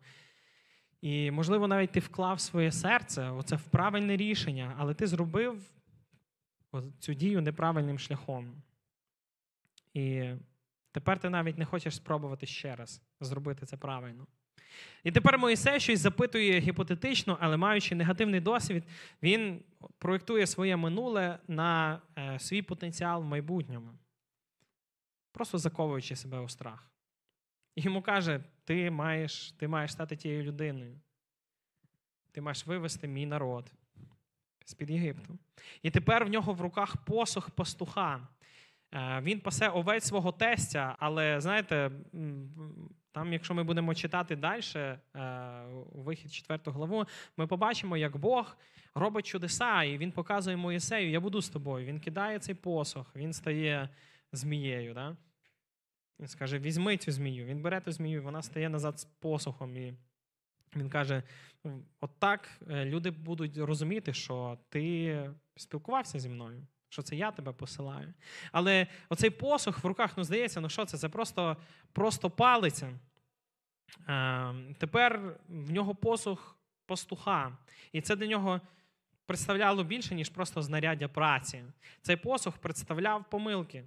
І, 1.01 1.31
можливо, 1.31 1.67
навіть 1.67 1.91
ти 1.91 1.99
вклав 1.99 2.39
своє 2.39 2.71
серце, 2.71 3.29
оце 3.29 3.55
в 3.55 3.63
правильне 3.63 4.17
рішення, 4.17 4.75
але 4.77 4.93
ти 4.93 5.07
зробив 5.07 5.71
цю 6.99 7.13
дію 7.13 7.41
неправильним 7.41 7.99
шляхом. 7.99 8.61
І 9.93 10.31
тепер 10.91 11.19
ти 11.19 11.29
навіть 11.29 11.57
не 11.57 11.65
хочеш 11.65 11.95
спробувати 11.95 12.45
ще 12.45 12.75
раз 12.75 13.01
зробити 13.19 13.65
це 13.65 13.77
правильно. 13.77 14.27
І 15.03 15.11
тепер 15.11 15.37
Моїсей 15.37 15.79
щось 15.79 15.99
запитує 15.99 16.59
гіпотетично, 16.59 17.37
але 17.41 17.57
маючи 17.57 17.95
негативний 17.95 18.39
досвід, 18.39 18.83
він 19.23 19.63
проєктує 19.97 20.47
своє 20.47 20.77
минуле 20.77 21.39
на 21.47 22.01
е, 22.17 22.39
свій 22.39 22.61
потенціал 22.61 23.21
в 23.21 23.25
майбутньому, 23.25 23.91
просто 25.31 25.57
заковуючи 25.57 26.15
себе 26.15 26.39
у 26.39 26.49
страх. 26.49 26.90
І 27.75 27.81
йому 27.81 28.01
каже: 28.01 28.39
ти 28.63 28.91
маєш, 28.91 29.51
ти 29.51 29.67
маєш 29.67 29.91
стати 29.91 30.15
тією 30.15 30.43
людиною. 30.43 30.99
Ти 32.31 32.41
маєш 32.41 32.67
вивести 32.67 33.07
мій 33.07 33.25
народ 33.25 33.71
з-під 34.65 34.89
Єгипту. 34.89 35.37
І 35.81 35.91
тепер 35.91 36.25
в 36.25 36.29
нього 36.29 36.53
в 36.53 36.61
руках 36.61 36.97
посох 36.97 37.49
пастуха. 37.49 38.27
Е, 38.93 39.21
він 39.21 39.39
пасе 39.39 39.69
овець 39.69 40.05
свого 40.05 40.31
тестя, 40.31 40.95
але 40.99 41.41
знаєте, 41.41 41.91
там, 43.11 43.33
якщо 43.33 43.53
ми 43.53 43.63
будемо 43.63 43.95
читати 43.95 44.35
далі, 44.35 44.61
е, 44.75 44.99
вихід 45.91 46.33
4 46.33 46.59
главу, 46.65 47.05
ми 47.37 47.47
побачимо, 47.47 47.97
як 47.97 48.17
Бог 48.17 48.57
робить 48.95 49.25
чудеса, 49.25 49.83
і 49.83 49.97
він 49.97 50.11
показує 50.11 50.57
Моїсею, 50.57 51.09
я 51.09 51.19
буду 51.19 51.41
з 51.41 51.49
тобою. 51.49 51.85
Він 51.85 51.99
кидає 51.99 52.39
цей 52.39 52.55
посох, 52.55 53.15
він 53.15 53.33
стає 53.33 53.89
змією. 54.31 54.93
Да? 54.93 55.17
Він 56.21 56.27
скаже: 56.27 56.59
візьми 56.59 56.97
цю 56.97 57.11
змію. 57.11 57.45
Він 57.45 57.61
бере 57.61 57.81
ту 57.81 57.91
змію, 57.91 58.23
вона 58.23 58.41
стає 58.41 58.69
назад 58.69 58.99
з 58.99 59.05
посохом. 59.05 59.77
І 59.77 59.93
він 60.75 60.89
каже: 60.89 61.23
от 61.99 62.19
так 62.19 62.49
е, 62.69 62.85
люди 62.85 63.11
будуть 63.11 63.57
розуміти, 63.57 64.13
що 64.13 64.57
ти 64.69 65.31
спілкувався 65.55 66.19
зі 66.19 66.29
мною, 66.29 66.67
що 66.89 67.01
це 67.01 67.15
я 67.15 67.31
тебе 67.31 67.51
посилаю. 67.51 68.13
Але 68.51 68.87
оцей 69.09 69.29
посох 69.29 69.83
в 69.83 69.87
руках, 69.87 70.17
ну 70.17 70.23
здається, 70.23 70.61
ну 70.61 70.69
що 70.69 70.85
це? 70.85 70.97
Це 70.97 71.09
просто 71.09 71.57
просто 71.93 72.29
палиця. 72.29 72.99
Е, 74.07 74.53
тепер 74.77 75.39
в 75.47 75.71
нього 75.71 75.95
посох 75.95 76.57
пастуха. 76.85 77.57
І 77.91 78.01
це 78.01 78.15
для 78.15 78.27
нього 78.27 78.61
представляло 79.25 79.83
більше, 79.83 80.15
ніж 80.15 80.29
просто 80.29 80.61
знаряддя 80.61 81.07
праці. 81.07 81.63
Цей 82.01 82.15
посох 82.15 82.57
представляв 82.57 83.29
помилки. 83.29 83.83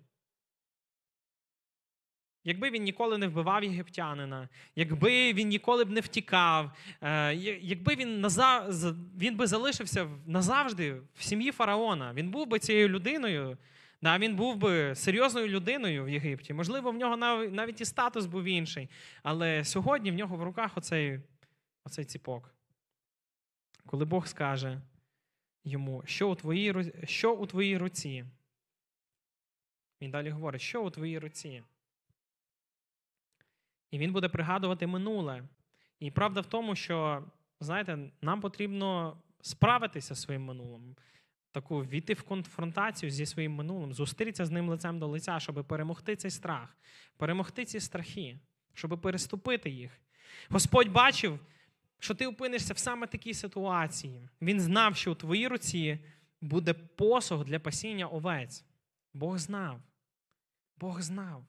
Якби 2.44 2.70
він 2.70 2.82
ніколи 2.82 3.18
не 3.18 3.28
вбивав 3.28 3.64
єгиптянина, 3.64 4.48
якби 4.76 5.32
він 5.32 5.48
ніколи 5.48 5.84
б 5.84 5.90
не 5.90 6.00
втікав, 6.00 6.70
е, 7.00 7.34
якби 7.60 7.94
він 7.94 8.20
назав... 8.20 8.70
він 9.18 9.36
би 9.36 9.46
залишився 9.46 10.08
назавжди 10.26 10.96
в 11.14 11.22
сім'ї 11.22 11.52
фараона, 11.52 12.12
він 12.14 12.30
був 12.30 12.46
би 12.46 12.58
цією 12.58 12.88
людиною, 12.88 13.58
да, 14.02 14.18
він 14.18 14.36
був 14.36 14.56
би 14.56 14.94
серйозною 14.94 15.48
людиною 15.48 16.04
в 16.04 16.08
Єгипті. 16.08 16.54
Можливо, 16.54 16.90
в 16.90 16.94
нього 16.94 17.16
навіть 17.50 17.80
і 17.80 17.84
статус 17.84 18.26
був 18.26 18.44
інший. 18.44 18.88
Але 19.22 19.64
сьогодні 19.64 20.10
в 20.10 20.14
нього 20.14 20.36
в 20.36 20.42
руках 20.42 20.76
оцей, 20.76 21.20
оцей 21.84 22.04
ціпок. 22.04 22.54
Коли 23.86 24.04
Бог 24.04 24.26
скаже 24.26 24.80
йому, 25.64 26.02
що 26.06 26.30
у 26.30 26.34
твоїй, 26.34 26.92
що 27.04 27.34
у 27.34 27.46
твоїй 27.46 27.78
руці, 27.78 28.24
він 30.00 30.10
далі 30.10 30.30
говорить, 30.30 30.60
що 30.60 30.82
у 30.82 30.90
твоїй 30.90 31.18
руці. 31.18 31.62
І 33.94 33.98
він 33.98 34.12
буде 34.12 34.28
пригадувати 34.28 34.86
минуле. 34.86 35.42
І 36.00 36.10
правда 36.10 36.40
в 36.40 36.46
тому, 36.46 36.76
що, 36.76 37.24
знаєте, 37.60 37.98
нам 38.22 38.40
потрібно 38.40 39.16
справитися 39.40 40.14
зі 40.14 40.20
своїм 40.20 40.44
минулим, 40.44 40.96
таку 41.50 41.84
війти 41.84 42.14
в 42.14 42.22
конфронтацію 42.22 43.10
зі 43.10 43.26
своїм 43.26 43.52
минулим, 43.52 43.92
зустрітися 43.92 44.44
з 44.44 44.50
ним 44.50 44.68
лицем 44.68 44.98
до 44.98 45.06
лиця, 45.06 45.40
щоб 45.40 45.64
перемогти 45.64 46.16
цей 46.16 46.30
страх, 46.30 46.76
перемогти 47.16 47.64
ці 47.64 47.80
страхи, 47.80 48.38
щоб 48.72 49.00
переступити 49.00 49.70
їх. 49.70 50.00
Господь 50.48 50.92
бачив, 50.92 51.40
що 51.98 52.14
ти 52.14 52.26
опинишся 52.26 52.74
в 52.74 52.78
саме 52.78 53.06
такій 53.06 53.34
ситуації. 53.34 54.28
Він 54.42 54.60
знав, 54.60 54.96
що 54.96 55.12
у 55.12 55.14
твоїй 55.14 55.48
руці 55.48 55.98
буде 56.40 56.74
посох 56.74 57.44
для 57.44 57.58
пасіння 57.58 58.06
овець. 58.06 58.64
Бог 59.12 59.38
знав. 59.38 59.80
Бог 60.78 61.00
знав. 61.00 61.44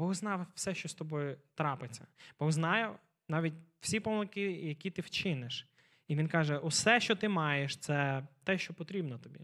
Бог 0.00 0.14
знав 0.14 0.46
все, 0.54 0.74
що 0.74 0.88
з 0.88 0.94
тобою 0.94 1.38
трапиться. 1.54 2.06
Бог 2.38 2.52
знає 2.52 2.98
навіть 3.28 3.54
всі 3.80 4.00
помилки, 4.00 4.52
які 4.52 4.90
ти 4.90 5.02
вчиниш. 5.02 5.68
І 6.08 6.16
він 6.16 6.28
каже: 6.28 6.58
усе, 6.58 7.00
що 7.00 7.16
ти 7.16 7.28
маєш, 7.28 7.76
це 7.76 8.26
те, 8.44 8.58
що 8.58 8.74
потрібно 8.74 9.18
тобі. 9.18 9.40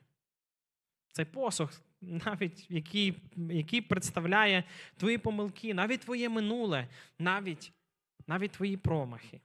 Цей 1.12 1.24
посох, 1.24 1.82
навіть 2.00 2.70
який 2.70 3.22
який 3.36 3.80
представляє 3.80 4.64
твої 4.96 5.18
помилки, 5.18 5.74
навіть 5.74 6.00
твоє 6.00 6.28
минуле, 6.28 6.88
навіть 7.18 7.72
навіть 8.26 8.52
твої 8.52 8.76
промахи. 8.76 9.40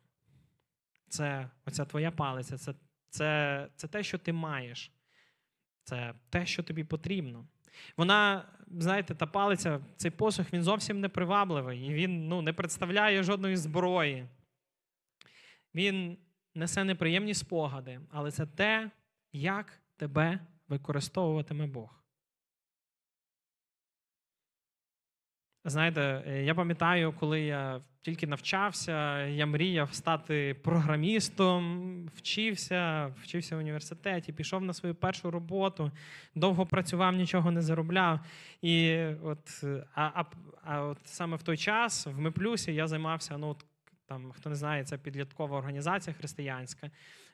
Це 1.09 1.49
оця 1.65 1.85
твоя 1.85 2.11
палиця, 2.11 2.57
це, 2.57 2.73
це, 3.09 3.69
це 3.75 3.87
те, 3.87 4.03
що 4.03 4.17
ти 4.17 4.33
маєш. 4.33 4.91
Це 5.83 6.13
те, 6.29 6.45
що 6.45 6.63
тобі 6.63 6.83
потрібно. 6.83 7.47
Вона, 7.97 8.45
знаєте, 8.67 9.15
та 9.15 9.25
палиця, 9.25 9.79
цей 9.97 10.11
посох, 10.11 10.53
він 10.53 10.63
зовсім 10.63 10.99
не 10.99 11.09
привабливий. 11.09 11.87
І 11.87 11.93
він 11.93 12.27
ну, 12.27 12.41
не 12.41 12.53
представляє 12.53 13.23
жодної 13.23 13.57
зброї. 13.57 14.27
Він 15.75 16.17
несе 16.55 16.83
неприємні 16.83 17.33
спогади, 17.33 17.99
але 18.11 18.31
це 18.31 18.45
те, 18.45 18.91
як 19.33 19.81
тебе 19.97 20.39
використовуватиме 20.67 21.67
Бог. 21.67 22.00
Знаєте, 25.65 26.23
е, 26.27 26.43
я 26.43 26.55
пам'ятаю, 26.55 27.13
коли 27.19 27.41
я 27.41 27.81
тільки 28.01 28.27
навчався, 28.27 29.25
я 29.25 29.45
мріяв 29.45 29.93
стати 29.93 30.53
програмістом, 30.53 32.05
вчився, 32.15 33.13
вчився 33.21 33.55
в 33.55 33.59
університеті, 33.59 34.33
пішов 34.33 34.63
на 34.63 34.73
свою 34.73 34.95
першу 34.95 35.31
роботу, 35.31 35.91
довго 36.35 36.65
працював, 36.65 37.15
нічого 37.15 37.51
не 37.51 37.61
заробляв. 37.61 38.19
І 38.61 39.05
от, 39.23 39.63
А 39.95 40.11
а, 40.15 40.23
а 40.63 40.81
от 40.81 40.97
саме 41.03 41.37
в 41.37 41.43
той 41.43 41.57
час 41.57 42.07
в 42.07 42.19
Меплюсі 42.19 42.73
я 42.73 42.87
займався, 42.87 43.37
ну, 43.37 43.55
там, 44.05 44.31
хто 44.31 44.49
не 44.49 44.55
знає, 44.55 44.83
це 44.83 44.97
підліткова 44.97 45.57
організація 45.57 46.13
християнська, 46.13 46.91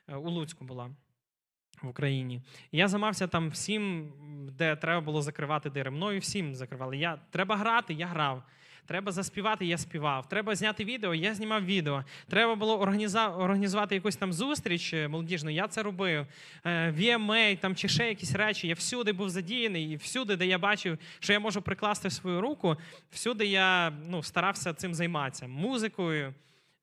е, 0.08 0.16
у 0.16 0.30
Луцьку 0.30 0.64
була 0.64 0.90
в 1.82 1.88
Україні. 1.88 2.42
Я 2.72 2.88
займався 2.88 3.26
там 3.26 3.50
всім, 3.50 4.12
де 4.58 4.76
треба 4.76 5.00
було 5.00 5.22
закривати 5.22 5.70
дири. 5.70 5.90
Мною 5.90 6.20
всім 6.20 6.54
закривали. 6.54 6.96
Я, 6.96 7.18
Треба 7.30 7.56
грати, 7.56 7.94
я 7.94 8.06
грав. 8.06 8.42
Треба 8.88 9.12
заспівати, 9.12 9.66
я 9.66 9.78
співав. 9.78 10.28
Треба 10.28 10.54
зняти 10.54 10.84
відео, 10.84 11.14
я 11.14 11.34
знімав 11.34 11.64
відео. 11.64 12.04
Треба 12.28 12.54
було 12.54 12.80
організувати 12.80 13.94
якусь 13.94 14.16
там 14.16 14.32
зустріч 14.32 14.94
е, 14.94 15.08
молодіжну, 15.08 15.50
я 15.50 15.68
це 15.68 15.82
робив. 15.82 16.26
Е, 16.64 16.90
VMA 16.90 17.58
там 17.58 17.76
чи 17.76 17.88
ще 17.88 18.08
якісь 18.08 18.34
речі. 18.34 18.68
Я 18.68 18.74
всюди 18.74 19.12
був 19.12 19.30
задіяний, 19.30 19.92
і 19.92 19.96
всюди, 19.96 20.36
де 20.36 20.46
я 20.46 20.58
бачив, 20.58 20.98
що 21.20 21.32
я 21.32 21.40
можу 21.40 21.62
прикласти 21.62 22.10
свою 22.10 22.40
руку, 22.40 22.76
всюди 23.10 23.46
я 23.46 23.92
ну, 24.08 24.22
старався 24.22 24.74
цим 24.74 24.94
займатися 24.94 25.48
музикою 25.48 26.34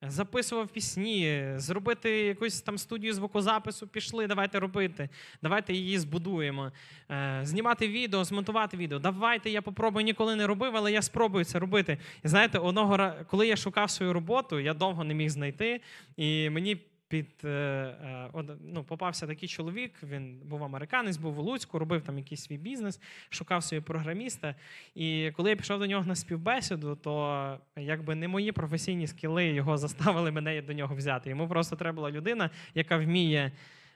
записував 0.02 0.68
пісні, 0.68 1.46
зробити 1.56 2.10
якусь 2.10 2.62
там 2.62 2.78
студію 2.78 3.14
звукозапису, 3.14 3.88
пішли, 3.88 4.28
давайте 4.28 4.60
робити, 4.60 5.10
давайте 5.42 5.74
її 5.74 6.00
збудуємо. 6.00 6.72
Е, 7.12 7.40
знімати 7.44 7.88
відео, 7.88 8.24
змонтувати 8.24 8.78
відео. 8.78 9.00
Давайте 9.00 9.50
я 9.50 9.62
попробую, 9.62 10.06
ніколи 10.06 10.36
не 10.36 10.48
робив, 10.48 10.76
але 10.76 10.92
я 10.92 11.02
спробую 11.02 11.46
це 11.46 11.60
робити. 11.60 11.98
І 12.24 12.28
знаєте, 12.28 12.60
одного 12.60 13.14
коли 13.30 13.48
я 13.48 13.56
шукав 13.56 13.90
свою 13.90 14.14
роботу, 14.14 14.60
я 14.60 14.74
довго 14.74 15.04
не 15.04 15.14
міг 15.14 15.30
знайти, 15.30 15.82
і 16.18 16.50
мені 16.50 16.78
під 17.08 17.42
е, 17.44 17.50
е, 17.50 18.44
ну, 18.62 18.84
попався 18.84 19.28
такий 19.28 19.50
чоловік. 19.50 19.94
Він 20.04 20.40
був 20.46 20.64
американець, 20.64 21.18
був 21.18 21.40
у 21.40 21.42
Луцьку, 21.42 21.80
робив 21.80 22.02
там 22.02 22.18
якийсь 22.18 22.44
свій 22.44 22.58
бізнес, 22.58 23.00
шукав 23.30 23.64
собі 23.64 23.82
програміста. 23.82 24.56
І 24.96 25.32
коли 25.36 25.50
я 25.50 25.56
пішов 25.56 25.80
до 25.80 25.86
нього 25.86 26.06
на 26.06 26.16
співбесіду, 26.16 26.96
то 26.96 27.58
якби 27.78 28.16
не 28.16 28.28
мої 28.28 28.52
професійні 28.52 29.08
скіли 29.08 29.46
його 29.46 29.78
заставили 29.86 30.32
мене 30.32 30.62
до 30.62 30.74
нього 30.74 30.96
взяти. 30.96 31.30
Йому 31.30 31.48
просто 31.48 31.76
треба 31.76 31.96
була 31.96 32.12
людина, 32.12 32.50
яка 32.74 32.98
вміє 32.98 33.52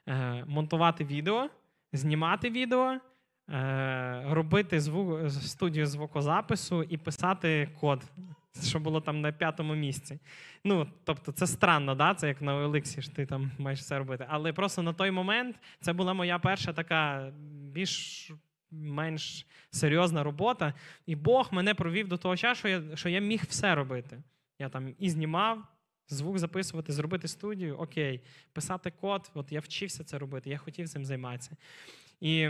е, 0.08 0.44
монтувати 0.48 1.06
відео, 1.06 1.50
знімати 1.94 2.50
відео. 2.50 3.00
Робити 4.26 4.80
звук 4.80 5.30
студію 5.30 5.86
звукозапису 5.86 6.84
і 6.84 6.98
писати 6.98 7.70
код 7.80 8.04
що 8.64 8.80
було 8.80 9.02
там 9.02 9.22
на 9.22 9.32
п'ятому 9.32 9.76
місці. 9.76 10.20
Ну, 10.64 10.88
тобто, 11.04 11.32
це 11.32 11.48
странно, 11.48 11.96
да? 11.96 12.14
це 12.14 12.28
як 12.28 12.42
на 12.42 12.56
Олексі, 12.56 13.02
ж 13.02 13.16
ти 13.16 13.26
там 13.26 13.52
маєш 13.58 13.80
все 13.80 13.98
робити. 13.98 14.26
Але 14.30 14.54
просто 14.54 14.82
на 14.82 14.94
той 14.94 15.12
момент 15.12 15.56
це 15.82 15.94
була 15.94 16.14
моя 16.14 16.40
перша 16.40 16.74
така 16.74 17.32
більш 17.52 18.32
менш 18.72 19.46
серйозна 19.72 20.24
робота. 20.24 20.74
І 21.06 21.16
Бог 21.16 21.50
мене 21.52 21.74
провів 21.74 22.08
до 22.08 22.18
того 22.18 22.38
часу, 22.38 22.60
що 22.60 22.68
я, 22.68 22.96
що 22.96 23.10
я 23.10 23.20
міг 23.20 23.44
все 23.50 23.76
робити. 23.76 24.24
Я 24.60 24.70
там 24.70 24.96
і 25.00 25.10
знімав 25.10 25.64
звук 26.10 26.40
записувати, 26.40 26.94
зробити 26.94 27.28
студію, 27.28 27.78
окей, 27.78 28.22
писати 28.54 28.92
код, 29.02 29.32
от 29.34 29.52
я 29.52 29.60
вчився 29.60 30.04
це 30.04 30.18
робити, 30.18 30.50
я 30.50 30.58
хотів 30.58 30.90
цим 30.90 31.06
займатися. 31.06 31.52
І 32.22 32.50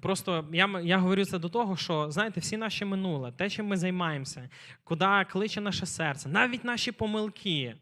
Просто 0.00 0.44
я 0.52 0.80
я 0.84 0.98
говорю 0.98 1.24
це 1.24 1.38
до 1.38 1.48
того, 1.48 1.76
що 1.76 2.10
знаєте, 2.10 2.40
всі 2.40 2.56
наші 2.56 2.84
минуле, 2.84 3.32
те, 3.32 3.50
чим 3.50 3.66
ми 3.66 3.76
займаємося, 3.76 4.48
куди 4.84 5.26
кличе 5.30 5.60
наше 5.60 5.86
серце, 5.86 6.28
навіть 6.28 6.64
наші 6.64 6.92
помилки, 6.92 7.74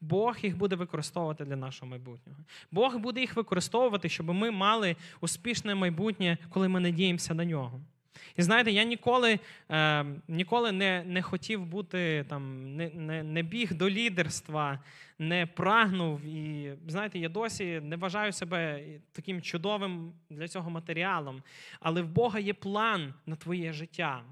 Бог 0.00 0.36
їх 0.42 0.56
буде 0.56 0.76
використовувати 0.76 1.44
для 1.44 1.56
нашого 1.56 1.90
майбутнього. 1.90 2.38
Бог 2.70 2.96
буде 2.96 3.20
їх 3.20 3.36
використовувати, 3.36 4.08
щоб 4.08 4.26
ми 4.26 4.50
мали 4.50 4.96
успішне 5.20 5.74
майбутнє, 5.74 6.38
коли 6.50 6.68
ми 6.68 6.80
надіємося 6.80 7.34
на 7.34 7.44
нього. 7.44 7.80
І 8.36 8.42
знаєте, 8.42 8.70
я 8.70 8.84
ніколи 8.84 9.38
е, 9.70 10.04
ніколи 10.28 10.72
не 10.72 11.04
не 11.06 11.22
хотів 11.22 11.66
бути 11.66 12.24
там, 12.28 12.74
не, 12.76 12.90
не, 12.90 13.22
не 13.22 13.42
біг 13.42 13.74
до 13.74 13.90
лідерства, 13.90 14.78
не 15.18 15.46
прагнув. 15.46 16.24
І 16.24 16.72
знаєте, 16.86 17.18
я 17.18 17.28
досі 17.28 17.80
не 17.80 17.96
вважаю 17.96 18.32
себе 18.32 18.84
таким 19.12 19.42
чудовим 19.42 20.12
для 20.30 20.48
цього 20.48 20.70
матеріалом. 20.70 21.42
Але 21.80 22.02
в 22.02 22.08
Бога 22.08 22.38
є 22.38 22.54
план 22.54 23.14
на 23.26 23.36
твоє 23.36 23.72
життя. 23.72 24.22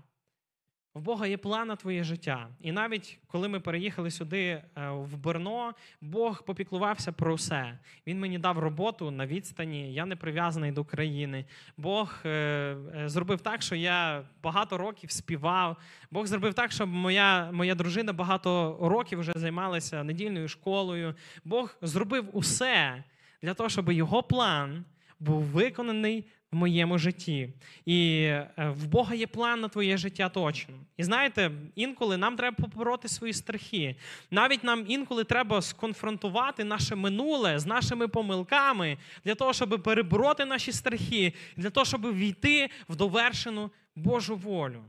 В 0.94 1.00
Бога 1.00 1.26
є 1.26 1.36
план 1.36 1.68
на 1.68 1.76
твоє 1.76 2.04
життя. 2.04 2.48
І 2.60 2.72
навіть 2.72 3.18
коли 3.26 3.48
ми 3.48 3.60
переїхали 3.60 4.10
сюди 4.10 4.40
е, 4.40 4.62
в 4.90 5.16
Берно, 5.16 5.74
Бог 6.00 6.44
попіклувався 6.44 7.12
про 7.12 7.34
все. 7.34 7.78
Він 8.06 8.20
мені 8.20 8.38
дав 8.38 8.58
роботу 8.58 9.10
на 9.10 9.26
відстані, 9.26 9.94
я 9.94 10.06
не 10.06 10.16
прив'язаний 10.16 10.72
до 10.72 10.84
країни. 10.84 11.44
Бог 11.76 12.14
е, 12.24 12.28
е, 12.28 13.08
зробив 13.08 13.40
так, 13.40 13.62
що 13.62 13.74
я 13.74 14.22
багато 14.42 14.78
років 14.78 15.10
співав. 15.10 15.76
Бог 16.10 16.26
зробив 16.26 16.54
так, 16.54 16.72
щоб 16.72 16.88
моя 16.88 17.52
моя 17.52 17.74
дружина 17.74 18.12
багато 18.12 18.78
років 18.82 19.18
вже 19.20 19.32
займалася 19.36 20.04
недільною 20.04 20.48
школою. 20.48 21.14
Бог 21.44 21.76
зробив 21.82 22.28
усе 22.32 23.04
для 23.42 23.54
того, 23.54 23.68
щоб 23.68 23.92
його 23.92 24.22
план 24.22 24.84
був 25.20 25.42
виконаний 25.42 26.24
в 26.52 26.56
моєму 26.56 26.98
житті. 26.98 27.48
І 27.84 28.22
е, 28.24 28.48
в 28.56 28.86
Бога 28.86 29.14
є 29.14 29.26
план 29.26 29.60
на 29.60 29.68
твоє 29.68 29.96
життя 29.96 30.28
точно. 30.28 30.74
І 30.96 31.04
знаєте, 31.04 31.50
інколи 31.74 32.16
нам 32.16 32.36
треба 32.36 32.56
побороти 32.56 33.08
свої 33.08 33.32
страхи. 33.32 33.96
Навіть 34.30 34.64
нам 34.64 34.84
інколи 34.88 35.24
треба 35.24 35.62
сконфронтувати 35.62 36.64
наше 36.64 36.94
минуле 36.94 37.58
з 37.58 37.66
нашими 37.66 38.08
помилками 38.08 38.98
для 39.24 39.34
того, 39.34 39.52
щоб 39.52 39.82
перебороти 39.82 40.44
наші 40.44 40.72
страхи, 40.72 41.32
для 41.56 41.70
того, 41.70 41.86
щоб 41.86 42.14
війти 42.14 42.70
в 42.88 42.96
довершену 42.96 43.70
Божу 43.96 44.36
волю. 44.36 44.84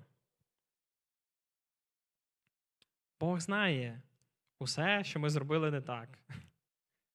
Бог 3.19 3.39
знає 3.39 4.01
усе, 4.59 5.03
що 5.03 5.19
ми 5.19 5.29
зробили 5.29 5.71
не 5.71 5.81
так. 5.81 6.09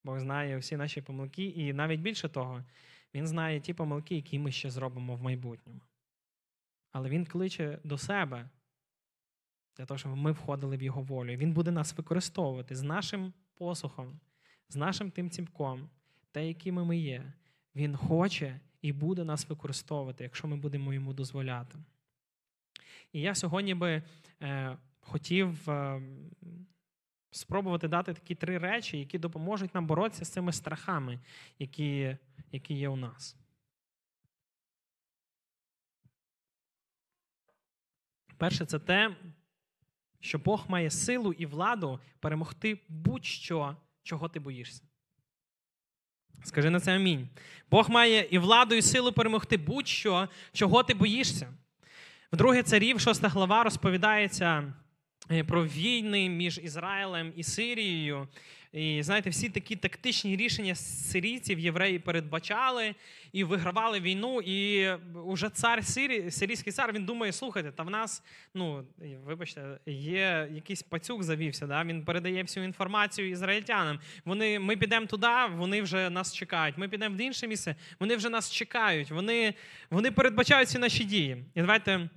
Бог 0.03 0.19
знає 0.19 0.57
всі 0.57 0.77
наші 0.77 1.01
помилки, 1.01 1.43
і 1.43 1.73
навіть 1.73 1.99
більше 1.99 2.29
того, 2.29 2.63
він 3.13 3.27
знає 3.27 3.59
ті 3.59 3.73
помилки, 3.73 4.15
які 4.15 4.39
ми 4.39 4.51
ще 4.51 4.69
зробимо 4.69 5.15
в 5.15 5.21
майбутньому. 5.21 5.81
Але 6.91 7.09
Він 7.09 7.25
кличе 7.25 7.79
до 7.83 7.97
себе 7.97 8.49
для 9.77 9.85
того, 9.85 9.97
щоб 9.97 10.15
ми 10.15 10.31
входили 10.31 10.77
в 10.77 10.81
його 10.83 11.01
волю. 11.01 11.35
Він 11.35 11.53
буде 11.53 11.71
нас 11.71 11.97
використовувати 11.97 12.75
з 12.75 12.81
нашим 12.81 13.33
посухом, 13.53 14.19
з 14.69 14.75
нашим 14.75 15.11
тим 15.11 15.29
ціпком, 15.29 15.89
те, 16.31 16.47
якими 16.47 16.85
ми 16.85 16.97
є. 16.97 17.33
Він 17.75 17.97
хоче 17.97 18.59
і 18.81 18.93
буде 18.93 19.23
нас 19.23 19.49
використовувати, 19.49 20.23
якщо 20.23 20.47
ми 20.47 20.55
будемо 20.55 20.93
йому 20.93 21.13
дозволяти. 21.13 21.77
І 23.13 23.21
я 23.21 23.35
сьогодні 23.35 23.75
би 23.75 24.03
е, 24.41 24.77
хотів 24.99 25.69
е, 25.69 26.01
спробувати 27.31 27.87
дати 27.87 28.13
такі 28.13 28.35
три 28.35 28.57
речі, 28.57 28.99
які 28.99 29.17
допоможуть 29.17 29.75
нам 29.75 29.87
боротися 29.87 30.25
з 30.25 30.29
цими 30.29 30.53
страхами, 30.53 31.19
які 31.59 32.17
які 32.51 32.73
є 32.73 32.89
у 32.89 32.95
нас. 32.95 33.35
Перше, 38.37 38.65
це 38.65 38.79
те, 38.79 39.15
що 40.19 40.39
Бог 40.39 40.65
має 40.67 40.89
силу 40.89 41.33
і 41.33 41.45
владу 41.45 41.99
перемогти 42.19 42.79
будь-що, 42.87 43.75
чого 44.03 44.29
ти 44.29 44.39
боїшся. 44.39 44.83
Скажи 46.43 46.69
на 46.69 46.79
це 46.79 46.95
амінь. 46.95 47.29
Бог 47.71 47.89
має 47.89 48.27
і 48.31 48.37
владу, 48.37 48.75
і 48.75 48.81
силу 48.81 49.11
перемогти 49.11 49.57
будь-що, 49.57 50.29
чого 50.51 50.83
ти 50.83 50.93
боїшся. 50.93 51.53
В 52.31 52.37
друге 52.37 52.63
царів, 52.63 52.99
6 52.99 53.25
глава, 53.25 53.63
розповідається 53.63 54.73
про 55.47 55.65
війни 55.65 56.29
між 56.29 56.59
Ізраїлем 56.63 57.33
і 57.35 57.43
Сирією. 57.43 58.27
І 58.73 59.03
знаєте, 59.03 59.29
всі 59.29 59.49
такі 59.49 59.75
тактичні 59.75 60.35
рішення 60.35 60.75
сирійців 60.75 61.59
євреї 61.59 61.99
передбачали 61.99 62.95
і 63.31 63.43
вигравали 63.43 63.99
війну. 63.99 64.41
І 64.41 64.89
уже 65.25 65.49
цар 65.49 65.85
Сирі, 65.85 66.31
сирійський 66.31 66.73
цар 66.73 66.93
він 66.93 67.05
думає: 67.05 67.31
слухайте, 67.31 67.71
та 67.71 67.83
в 67.83 67.89
нас, 67.89 68.23
ну 68.53 68.85
вибачте, 69.25 69.79
є 69.85 70.49
якийсь 70.51 70.83
пацюк 70.83 71.23
завівся. 71.23 71.67
Да? 71.67 71.83
Він 71.83 72.05
передає 72.05 72.41
всю 72.43 72.65
інформацію 72.65 73.29
ізраїльтянам. 73.29 73.99
Вони, 74.25 74.59
Ми 74.59 74.77
підемо 74.77 75.05
туди, 75.05 75.27
вони 75.55 75.81
вже 75.81 76.09
нас 76.09 76.35
чекають. 76.35 76.77
Ми 76.77 76.87
підемо 76.87 77.15
в 77.15 77.21
інше 77.21 77.47
місце, 77.47 77.75
вони 77.99 78.15
вже 78.15 78.29
нас 78.29 78.51
чекають. 78.51 79.11
Вони, 79.11 79.53
Вони 79.89 80.11
передбачають 80.11 80.69
всі 80.69 80.77
наші 80.77 81.03
дії. 81.03 81.45
І 81.55 81.61
давайте. 81.61 82.09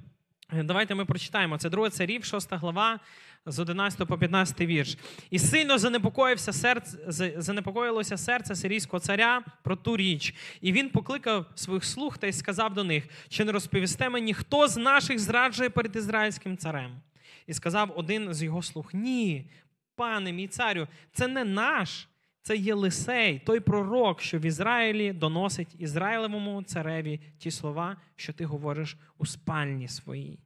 Давайте 0.52 0.94
ми 0.94 1.04
прочитаємо. 1.04 1.58
Це 1.58 1.70
друге 1.70 1.90
царів, 1.90 2.24
6 2.24 2.52
глава, 2.52 3.00
з 3.46 3.58
11 3.58 4.08
по 4.08 4.18
15 4.18 4.60
вірш. 4.60 4.96
І 5.30 5.38
сильно 5.38 5.78
занепокоївся 5.78 6.52
серце, 6.52 6.98
занепокоїлося 7.36 8.16
серце 8.16 8.54
сирійського 8.54 9.00
царя 9.00 9.42
про 9.62 9.76
ту 9.76 9.96
річ. 9.96 10.34
І 10.60 10.72
він 10.72 10.90
покликав 10.90 11.46
своїх 11.54 11.84
слуг 11.84 12.18
та 12.18 12.26
й 12.26 12.32
сказав 12.32 12.74
до 12.74 12.84
них: 12.84 13.04
чи 13.28 13.44
не 13.44 13.52
розповісте 13.52 14.08
мені, 14.08 14.34
хто 14.34 14.68
з 14.68 14.76
наших 14.76 15.18
зраджує 15.18 15.70
перед 15.70 15.96
ізраїльським 15.96 16.56
царем? 16.56 17.00
І 17.46 17.54
сказав 17.54 17.92
один 17.96 18.34
з 18.34 18.42
його 18.42 18.62
слуг: 18.62 18.90
Ні, 18.92 19.50
пане 19.96 20.32
мій 20.32 20.48
царю, 20.48 20.88
це 21.12 21.28
не 21.28 21.44
наш. 21.44 22.08
Це 22.42 22.56
Єлисей, 22.56 23.38
той 23.38 23.60
пророк, 23.60 24.20
що 24.20 24.38
в 24.38 24.44
Ізраїлі 24.44 25.12
доносить 25.12 25.76
Ізраїлевому 25.78 26.62
цареві 26.62 27.20
ті 27.38 27.50
слова, 27.50 27.96
що 28.16 28.32
ти 28.32 28.44
говориш 28.44 28.96
у 29.18 29.26
спальні 29.26 29.88
своїй. 29.88 30.40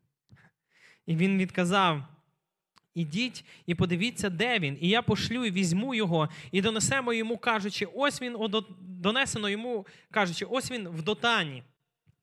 І 1.06 1.16
він 1.16 1.38
відказав: 1.38 2.02
Ідіть 2.94 3.44
і 3.66 3.74
подивіться, 3.74 4.30
де 4.30 4.58
він, 4.58 4.78
і 4.80 4.88
я 4.88 5.02
пошлю 5.02 5.44
і 5.44 5.50
візьму 5.50 5.94
його, 5.94 6.28
і 6.52 6.62
донесемо 6.62 7.12
йому, 7.12 7.38
кажучи, 7.38 7.86
ось 7.94 8.22
він 8.22 8.36
донесено 8.80 9.48
йому, 9.48 9.86
кажучи, 10.10 10.44
ось 10.44 10.70
він 10.70 10.88
в 10.88 11.02
дотані. 11.02 11.62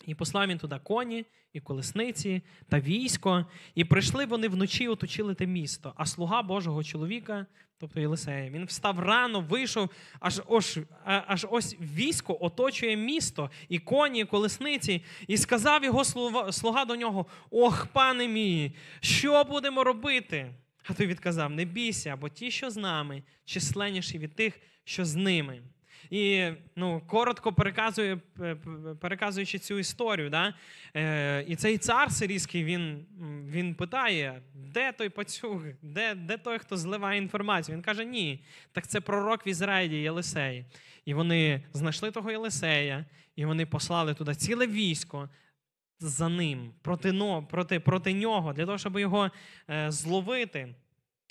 І 0.07 0.15
послав 0.15 0.47
він 0.47 0.57
туди 0.57 0.79
коні, 0.83 1.25
і 1.53 1.59
колесниці 1.59 2.41
та 2.69 2.79
військо. 2.79 3.45
І 3.75 3.85
прийшли 3.85 4.25
вони 4.25 4.47
вночі, 4.47 4.87
оточили 4.87 5.35
те 5.35 5.45
місто. 5.45 5.93
А 5.95 6.05
слуга 6.05 6.41
Божого 6.41 6.83
чоловіка, 6.83 7.45
тобто 7.77 7.99
Єлисея, 7.99 8.49
він 8.49 8.65
встав 8.65 8.99
рано, 8.99 9.41
вийшов, 9.41 9.89
аж 10.19 10.41
ось, 10.47 10.77
аж 11.05 11.47
ось 11.49 11.75
військо 11.79 12.37
оточує 12.41 12.95
місто, 12.95 13.49
і 13.69 13.79
коні, 13.79 14.19
і 14.19 14.25
колесниці, 14.25 15.03
і 15.27 15.37
сказав 15.37 15.83
його 15.83 16.03
слуга 16.51 16.85
до 16.85 16.95
нього: 16.95 17.25
Ох, 17.51 17.85
пане 17.85 18.27
мій, 18.27 18.75
що 18.99 19.43
будемо 19.43 19.83
робити? 19.83 20.53
А 20.83 20.93
той 20.93 21.07
відказав: 21.07 21.51
Не 21.51 21.65
бійся, 21.65 22.15
бо 22.15 22.29
ті, 22.29 22.51
що 22.51 22.69
з 22.69 22.77
нами, 22.77 23.23
численніші 23.45 24.17
від 24.17 24.35
тих, 24.35 24.59
що 24.83 25.05
з 25.05 25.15
ними. 25.15 25.61
І 26.09 26.49
ну, 26.75 27.01
коротко 27.07 27.53
переказує, 27.53 28.17
переказуючи 28.99 29.59
цю 29.59 29.79
історію, 29.79 30.29
да? 30.29 30.53
е, 30.95 31.45
і 31.47 31.55
цей 31.55 31.77
цар 31.77 32.11
сирійський 32.11 32.63
він 32.63 33.05
він 33.49 33.75
питає, 33.75 34.41
де 34.53 34.91
той 34.91 35.09
пацюг, 35.09 35.63
де 35.81 36.15
де 36.15 36.37
той, 36.37 36.59
хто 36.59 36.77
зливає 36.77 37.17
інформацію. 37.17 37.75
Він 37.75 37.83
каже, 37.83 38.05
ні, 38.05 38.43
так 38.71 38.87
це 38.87 39.01
пророк 39.01 39.47
в 39.47 39.47
Ізраїлі 39.47 40.01
Єлисей. 40.01 40.65
І 41.05 41.13
вони 41.13 41.63
знайшли 41.73 42.11
того 42.11 42.31
Єлисея, 42.31 43.05
і 43.35 43.45
вони 43.45 43.65
послали 43.65 44.13
туди 44.13 44.35
ціле 44.35 44.67
військо 44.67 45.29
за 45.99 46.29
ним, 46.29 46.71
проти 46.81 47.13
проти, 47.49 47.79
проти 47.79 48.13
нього, 48.13 48.53
для 48.53 48.65
того, 48.65 48.77
щоб 48.77 48.99
його 48.99 49.31
е, 49.69 49.91
зловити 49.91 50.75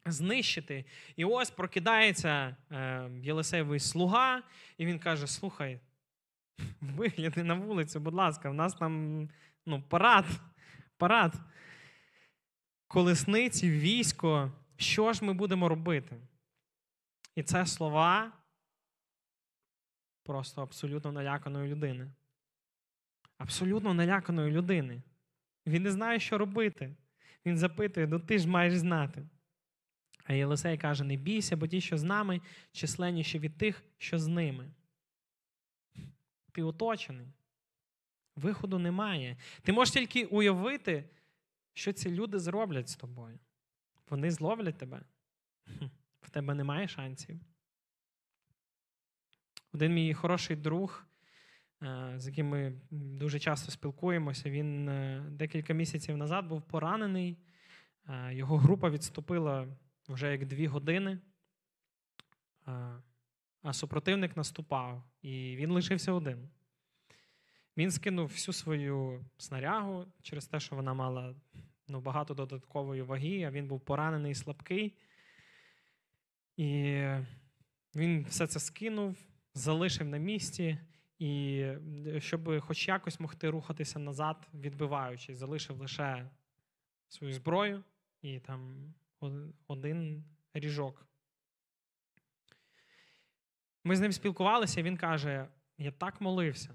знищити. 0.06 0.84
І 1.16 1.24
ось 1.24 1.50
прокидається 1.50 2.56
е, 2.70 3.10
Єлисеєвий 3.22 3.80
слуга, 3.80 4.42
і 4.78 4.86
він 4.86 4.98
каже: 4.98 5.26
Слухай, 5.26 5.80
вигляди 6.80 7.42
на 7.42 7.54
вулицю, 7.54 8.00
будь 8.00 8.14
ласка, 8.14 8.50
в 8.50 8.54
нас 8.54 8.74
там 8.74 9.28
ну, 9.66 9.82
парад, 9.82 10.26
парад. 10.96 11.34
Колесниці, 12.86 13.70
військо, 13.70 14.52
що 14.76 15.12
ж 15.12 15.24
ми 15.24 15.32
будемо 15.32 15.68
робити? 15.68 16.16
І 17.34 17.42
це 17.42 17.66
слова 17.66 18.32
просто 20.24 20.62
абсолютно 20.62 21.12
наляканої 21.12 21.70
людини. 21.70 22.10
Абсолютно 23.38 23.94
наляканої 23.94 24.52
людини. 24.52 25.02
Він 25.66 25.82
не 25.82 25.90
знає, 25.90 26.20
що 26.20 26.38
робити. 26.38 26.96
Він 27.46 27.58
запитує: 27.58 28.06
ну 28.06 28.20
ти 28.20 28.38
ж 28.38 28.48
маєш 28.48 28.76
знати. 28.76 29.26
А 30.24 30.32
Єлисей 30.32 30.78
каже: 30.78 31.04
не 31.04 31.16
бійся, 31.16 31.56
бо 31.56 31.66
ті, 31.66 31.80
що 31.80 31.98
з 31.98 32.02
нами, 32.02 32.40
численніші 32.72 33.38
від 33.38 33.58
тих, 33.58 33.82
що 33.98 34.18
з 34.18 34.26
ними. 34.26 34.70
Ти 36.52 36.62
оточений. 36.62 37.26
Виходу 38.36 38.78
немає. 38.78 39.36
Ти 39.62 39.72
можеш 39.72 39.94
тільки 39.94 40.24
уявити, 40.24 41.04
що 41.72 41.92
ці 41.92 42.10
люди 42.10 42.38
зроблять 42.38 42.88
з 42.88 42.96
тобою. 42.96 43.38
Вони 44.10 44.30
зловлять 44.30 44.78
тебе. 44.78 45.02
В 46.20 46.30
тебе 46.30 46.54
немає 46.54 46.88
шансів. 46.88 47.40
Один 49.74 49.94
мій 49.94 50.14
хороший 50.14 50.56
друг, 50.56 51.06
е, 51.82 52.14
з 52.16 52.26
яким 52.26 52.48
ми 52.48 52.80
дуже 52.90 53.38
часто 53.38 53.70
спілкуємося, 53.70 54.50
він 54.50 54.88
е, 54.88 55.26
декілька 55.30 55.74
місяців 55.74 56.16
назад 56.16 56.46
був 56.46 56.62
поранений. 56.62 57.38
Е, 58.08 58.34
його 58.34 58.56
група 58.56 58.90
відступила 58.90 59.68
вже 60.08 60.30
як 60.30 60.46
дві 60.46 60.66
години, 60.66 61.18
а 63.62 63.72
супротивник 63.72 64.36
наступав, 64.36 65.02
і 65.22 65.56
він 65.56 65.70
лишився 65.70 66.12
один. 66.12 66.50
Він 67.76 67.90
скинув 67.90 68.26
всю 68.26 68.52
свою 68.52 69.24
снарягу 69.38 70.06
через 70.22 70.46
те, 70.46 70.60
що 70.60 70.76
вона 70.76 70.94
мала 70.94 71.34
ну, 71.88 72.00
багато 72.00 72.34
додаткової 72.34 73.02
ваги, 73.02 73.42
а 73.42 73.50
він 73.50 73.66
був 73.66 73.80
поранений 73.80 74.32
і 74.32 74.34
слабкий. 74.34 74.96
І 76.56 77.02
він 77.94 78.24
все 78.24 78.46
це 78.46 78.60
скинув, 78.60 79.16
залишив 79.54 80.08
на 80.08 80.18
місці, 80.18 80.78
і 81.18 81.64
щоб 82.18 82.60
хоч 82.60 82.88
якось 82.88 83.20
могти 83.20 83.50
рухатися 83.50 83.98
назад, 83.98 84.48
відбиваючись, 84.54 85.36
залишив 85.36 85.80
лише 85.80 86.30
свою 87.08 87.32
зброю 87.32 87.84
і 88.22 88.40
там 88.40 88.94
один 89.66 90.24
ріжок. 90.54 91.06
Ми 93.84 93.96
з 93.96 94.00
ним 94.00 94.12
спілкувалися, 94.12 94.82
він 94.82 94.96
каже: 94.96 95.48
я 95.78 95.90
так 95.90 96.20
молився. 96.20 96.74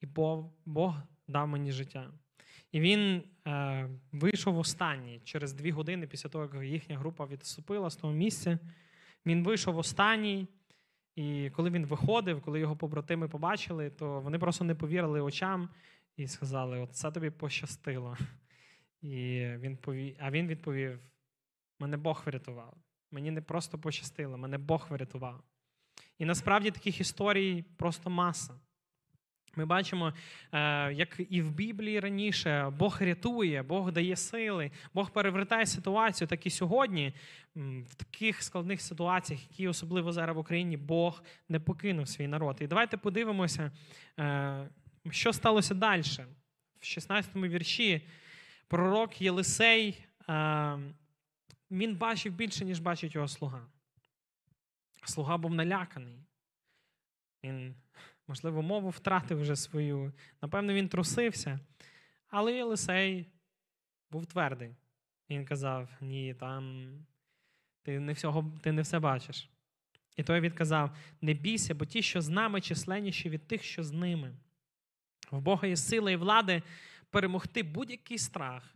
І 0.00 0.06
Бог, 0.06 0.52
Бог 0.64 0.94
дав 1.28 1.48
мені 1.48 1.72
життя. 1.72 2.12
І 2.72 2.80
він 2.80 3.22
е, 3.46 3.88
вийшов 4.12 4.58
останній 4.58 5.20
через 5.24 5.52
дві 5.52 5.70
години 5.70 6.06
після 6.06 6.28
того, 6.28 6.44
як 6.44 6.64
їхня 6.64 6.98
група 6.98 7.26
відступила 7.26 7.90
з 7.90 7.96
того 7.96 8.12
місця. 8.12 8.58
Він 9.26 9.44
вийшов 9.44 9.78
останній. 9.78 10.48
І 11.14 11.50
коли 11.50 11.70
він 11.70 11.86
виходив, 11.86 12.42
коли 12.42 12.60
його 12.60 12.76
побратими 12.76 13.28
побачили, 13.28 13.90
то 13.90 14.20
вони 14.20 14.38
просто 14.38 14.64
не 14.64 14.74
повірили 14.74 15.20
очам 15.20 15.68
і 16.16 16.26
сказали: 16.26 16.78
От 16.78 16.92
це 16.92 17.10
тобі 17.10 17.30
пощастило. 17.30 18.16
І 19.02 19.46
він 19.58 19.76
повів, 19.76 20.16
А 20.20 20.30
він 20.30 20.46
відповів: 20.46 21.00
мене 21.78 21.96
Бог 21.96 22.22
врятував. 22.26 22.74
Мені 23.10 23.30
не 23.30 23.40
просто 23.40 23.78
пощастило, 23.78 24.38
мене 24.38 24.58
Бог 24.58 24.86
врятував. 24.90 25.42
І 26.18 26.24
насправді 26.24 26.70
таких 26.70 27.00
історій 27.00 27.64
просто 27.76 28.10
маса. 28.10 28.54
Ми 29.56 29.64
бачимо, 29.64 30.12
е, 30.52 30.92
як 30.92 31.20
і 31.30 31.42
в 31.42 31.50
Біблії 31.50 32.00
раніше 32.00 32.72
Бог 32.78 32.98
рятує, 33.00 33.62
Бог 33.62 33.92
дає 33.92 34.16
сили, 34.16 34.70
Бог 34.94 35.10
перевертає 35.10 35.66
ситуацію, 35.66 36.28
так 36.28 36.46
і 36.46 36.50
сьогодні, 36.50 37.12
в 37.86 37.94
таких 37.94 38.42
складних 38.42 38.80
ситуаціях, 38.80 39.50
які 39.50 39.68
особливо 39.68 40.12
зараз 40.12 40.36
в 40.36 40.38
Україні, 40.38 40.76
Бог 40.76 41.22
не 41.48 41.60
покинув 41.60 42.08
свій 42.08 42.26
народ. 42.26 42.56
І 42.60 42.66
давайте 42.66 42.96
подивимося, 42.96 43.72
е, 44.18 44.68
що 45.12 45.32
сталося 45.32 45.74
далі. 45.74 46.02
В 46.80 46.84
16 46.84 47.34
му 47.34 47.46
вірші 47.46 48.08
пророк 48.68 49.22
Єлисей 49.22 50.04
е, 50.28 50.78
він 51.70 51.96
бачив 51.96 52.32
більше, 52.32 52.64
ніж 52.64 52.80
бачить 52.80 53.14
його 53.14 53.28
слуга. 53.28 53.66
Слуга 55.04 55.36
був 55.36 55.54
наляканий. 55.54 56.18
Він 57.44 57.74
Можливо, 58.28 58.62
мову 58.62 58.90
втратив 58.90 59.40
вже 59.40 59.56
свою. 59.56 60.12
Напевно, 60.42 60.72
він 60.72 60.88
трусився. 60.88 61.60
Але 62.28 62.54
Єлисей 62.54 63.26
був 64.10 64.26
твердий. 64.26 64.76
Він 65.30 65.44
казав: 65.44 65.88
Ні, 66.00 66.34
там 66.34 66.88
ти 67.82 68.00
не 68.00 68.12
всього, 68.12 68.52
ти 68.62 68.72
не 68.72 68.82
все 68.82 68.98
бачиш. 68.98 69.50
І 70.16 70.22
той 70.22 70.40
відказав: 70.40 70.96
Не 71.20 71.34
бійся, 71.34 71.74
бо 71.74 71.84
ті, 71.84 72.02
що 72.02 72.20
з 72.20 72.28
нами, 72.28 72.60
численніші 72.60 73.28
від 73.28 73.48
тих, 73.48 73.62
що 73.62 73.82
з 73.82 73.92
ними. 73.92 74.34
В 75.30 75.40
Бога 75.40 75.68
є 75.68 75.76
сила 75.76 76.10
і 76.10 76.16
влади 76.16 76.62
перемогти 77.10 77.62
будь-який 77.62 78.18
страх, 78.18 78.74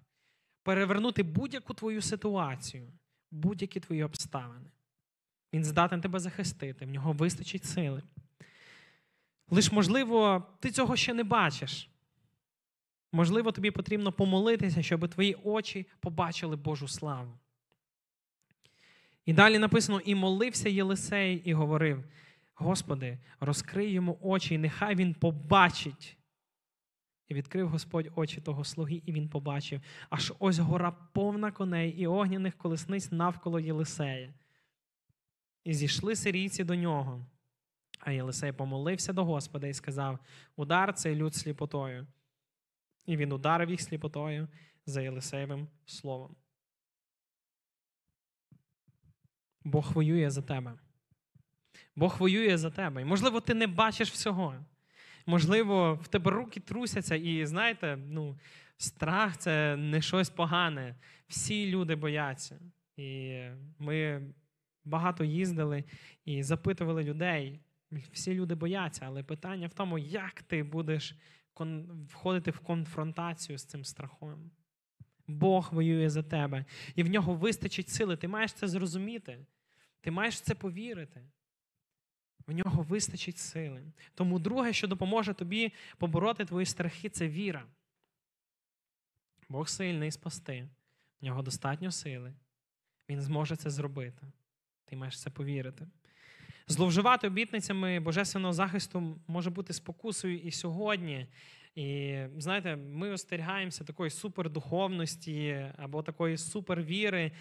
перевернути 0.63 1.23
будь-яку 1.23 1.75
твою 1.75 2.03
ситуацію, 2.03 2.93
будь-які 3.31 3.81
твої 3.81 4.03
обставини. 4.03 4.71
Він 5.53 5.65
здатен 5.65 6.01
тебе 6.01 6.19
захистити, 6.19 6.85
в 6.85 6.91
нього 6.91 7.13
вистачить 7.13 7.65
сили. 7.65 8.03
Лиш, 9.51 9.73
можливо, 9.73 10.47
ти 10.61 10.71
цього 10.71 10.97
ще 10.97 11.15
не 11.15 11.25
бачиш. 11.25 11.91
Можливо, 13.13 13.53
тобі 13.53 13.71
потрібно 13.71 14.13
помолитися, 14.13 14.83
щоб 14.83 15.09
твої 15.09 15.35
очі 15.35 15.87
побачили 16.01 16.57
Божу 16.57 16.89
славу. 16.89 17.39
І 19.27 19.33
далі 19.33 19.59
написано: 19.59 20.01
і 20.01 20.15
молився 20.15 20.69
Єлисей 20.69 21.43
і 21.45 21.53
говорив: 21.53 22.05
Господи, 22.55 23.19
розкрий 23.41 23.93
йому 23.93 24.19
очі, 24.23 24.55
і 24.55 24.59
нехай 24.59 24.95
він 24.95 25.15
побачить. 25.15 26.17
І 27.31 27.35
відкрив 27.35 27.69
Господь 27.69 28.13
очі 28.17 28.41
того 28.41 28.65
слуги, 28.65 29.03
і 29.07 29.13
він 29.13 29.29
побачив, 29.29 29.81
аж 30.09 30.33
ось 30.39 30.59
гора 30.59 30.91
повна 30.91 31.53
коней 31.53 31.91
і 31.91 32.07
огняних 32.07 32.57
колесниць 32.57 33.13
навколо 33.13 33.61
Єлисея. 33.61 34.35
І 35.65 35.75
зійшли 35.75 36.17
сирійці 36.17 36.65
до 36.65 36.75
нього. 36.75 37.27
А 37.99 38.13
Єлисей 38.13 38.53
помолився 38.53 39.13
до 39.13 39.25
Господа 39.25 39.67
і 39.67 39.75
сказав: 39.75 40.19
Удар 40.57 40.95
цей 40.95 41.17
люд 41.17 41.35
сліпотою. 41.35 42.07
І 43.07 43.17
він 43.17 43.33
ударив 43.33 43.71
їх 43.71 43.81
сліпотою 43.81 44.49
за 44.87 45.03
Єлисеєвим 45.03 45.69
словом. 45.87 46.37
Бог 49.65 49.93
воює 49.93 50.31
за 50.31 50.43
тебе. 50.43 50.79
Бог 51.97 52.17
воює 52.19 52.59
за 52.59 52.71
тебе. 52.71 53.03
І, 53.03 53.05
можливо, 53.05 53.41
ти 53.41 53.55
не 53.55 53.67
бачиш 53.67 54.13
всього. 54.13 54.65
Можливо, 55.27 55.95
в 56.03 56.09
тебе 56.09 56.31
руки 56.31 56.61
трусяться, 56.61 57.17
і 57.17 57.47
знаєте, 57.47 57.99
ну, 58.09 58.39
страх 58.77 59.37
це 59.37 59.77
не 59.77 60.03
щось 60.03 60.31
погане. 60.31 60.97
Всі 61.29 61.71
люди 61.71 61.95
бояться. 61.95 62.61
І 62.97 63.41
ми 63.79 64.23
багато 64.85 65.25
їздили 65.25 65.85
і 66.25 66.43
запитували 66.43 67.05
людей. 67.05 67.61
Всі 68.13 68.35
люди 68.35 68.55
бояться, 68.55 69.05
але 69.07 69.23
питання 69.23 69.67
в 69.67 69.75
тому, 69.75 69.99
як 69.99 70.43
ти 70.43 70.63
будеш 70.63 71.15
входити 72.09 72.51
в 72.51 72.59
конфронтацію 72.59 73.59
з 73.59 73.65
цим 73.65 73.85
страхом. 73.85 74.51
Бог 75.27 75.69
воює 75.73 76.11
за 76.11 76.23
тебе, 76.23 76.65
і 76.95 77.03
в 77.03 77.11
нього 77.11 77.35
вистачить 77.35 77.89
сили. 77.89 78.17
Ти 78.17 78.29
маєш 78.29 78.53
це 78.53 78.69
зрозуміти, 78.69 79.47
ти 80.01 80.11
маєш 80.11 80.35
в 80.35 80.41
це 80.41 80.55
повірити. 80.55 81.23
В 82.51 82.53
нього 82.53 82.83
вистачить 82.83 83.39
сили. 83.39 83.83
Тому 84.15 84.39
друге, 84.39 84.73
що 84.73 84.89
допоможе 84.89 85.35
тобі 85.35 85.73
побороти 85.99 86.45
твої 86.45 86.67
страхи, 86.67 87.09
це 87.09 87.29
віра. 87.29 87.65
Бог 89.49 89.69
сильний 89.69 90.11
спасти. 90.11 90.69
В 91.21 91.25
нього 91.25 91.43
достатньо 91.43 91.91
сили. 91.91 92.35
Він 93.09 93.21
зможе 93.21 93.57
це 93.57 93.71
зробити. 93.71 94.27
Ти 94.85 94.97
маєш 94.97 95.21
це 95.21 95.31
повірити. 95.31 95.87
Зловживати 96.67 97.27
обітницями 97.27 98.01
божественного 98.01 98.53
захисту 98.53 99.21
може 99.27 99.51
бути 99.51 99.73
спокусою 99.73 100.39
і 100.39 100.51
сьогодні. 100.51 101.27
І 101.75 102.19
знаєте, 102.37 102.77
ми 102.77 103.11
остерігаємося 103.11 103.85
такої 103.85 104.11
супердуховності 104.11 105.71
або 105.77 106.03
такої 106.03 106.39
супервіри, 106.39 107.33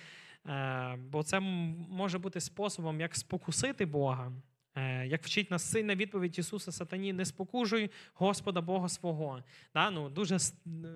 е, 0.46 0.96
бо 0.96 1.24
це 1.24 1.40
може 1.40 2.18
бути 2.18 2.42
способом, 2.42 3.02
як 3.02 3.16
спокусити 3.16 3.86
Бога. 3.86 4.32
Е, 4.80 5.08
як 5.08 5.24
вчить 5.24 5.52
нас 5.52 5.72
сильна 5.72 5.96
відповідь 5.96 6.40
Ісуса 6.40 6.72
Сатані, 6.72 7.14
не 7.14 7.26
спокужуй 7.26 7.92
Господа 8.14 8.62
Бога 8.62 8.90
свого. 8.90 9.44
Да? 9.74 9.92
Ну, 9.92 10.10
Дуже 10.10 10.38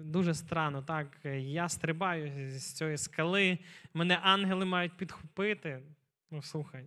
дуже 0.04 0.34
странно. 0.34 0.82
так, 0.82 1.20
Я 1.40 1.70
стрибаю 1.70 2.52
з 2.52 2.74
цієї 2.74 2.98
скали, 2.98 3.58
мене 3.94 4.20
ангели 4.24 4.66
мають 4.66 4.98
підхопити. 4.98 5.80
Ну, 6.32 6.42
слухай. 6.42 6.86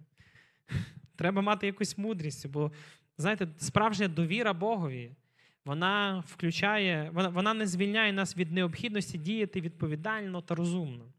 Треба 1.17 1.43
мати 1.43 1.67
якусь 1.67 1.99
мудрість, 1.99 2.47
бо, 2.49 2.73
знаєте, 3.19 3.49
справжня 3.59 4.09
довіра 4.09 4.53
Богові, 4.53 5.11
вона 5.65 6.25
включає, 6.27 7.11
вона, 7.13 7.29
вона 7.29 7.55
не 7.55 7.67
звільняє 7.67 8.13
нас 8.13 8.37
від 8.37 8.53
необхідності 8.53 9.19
діяти 9.19 9.61
відповідально 9.61 10.43
та 10.43 10.55
розумно. 10.55 11.13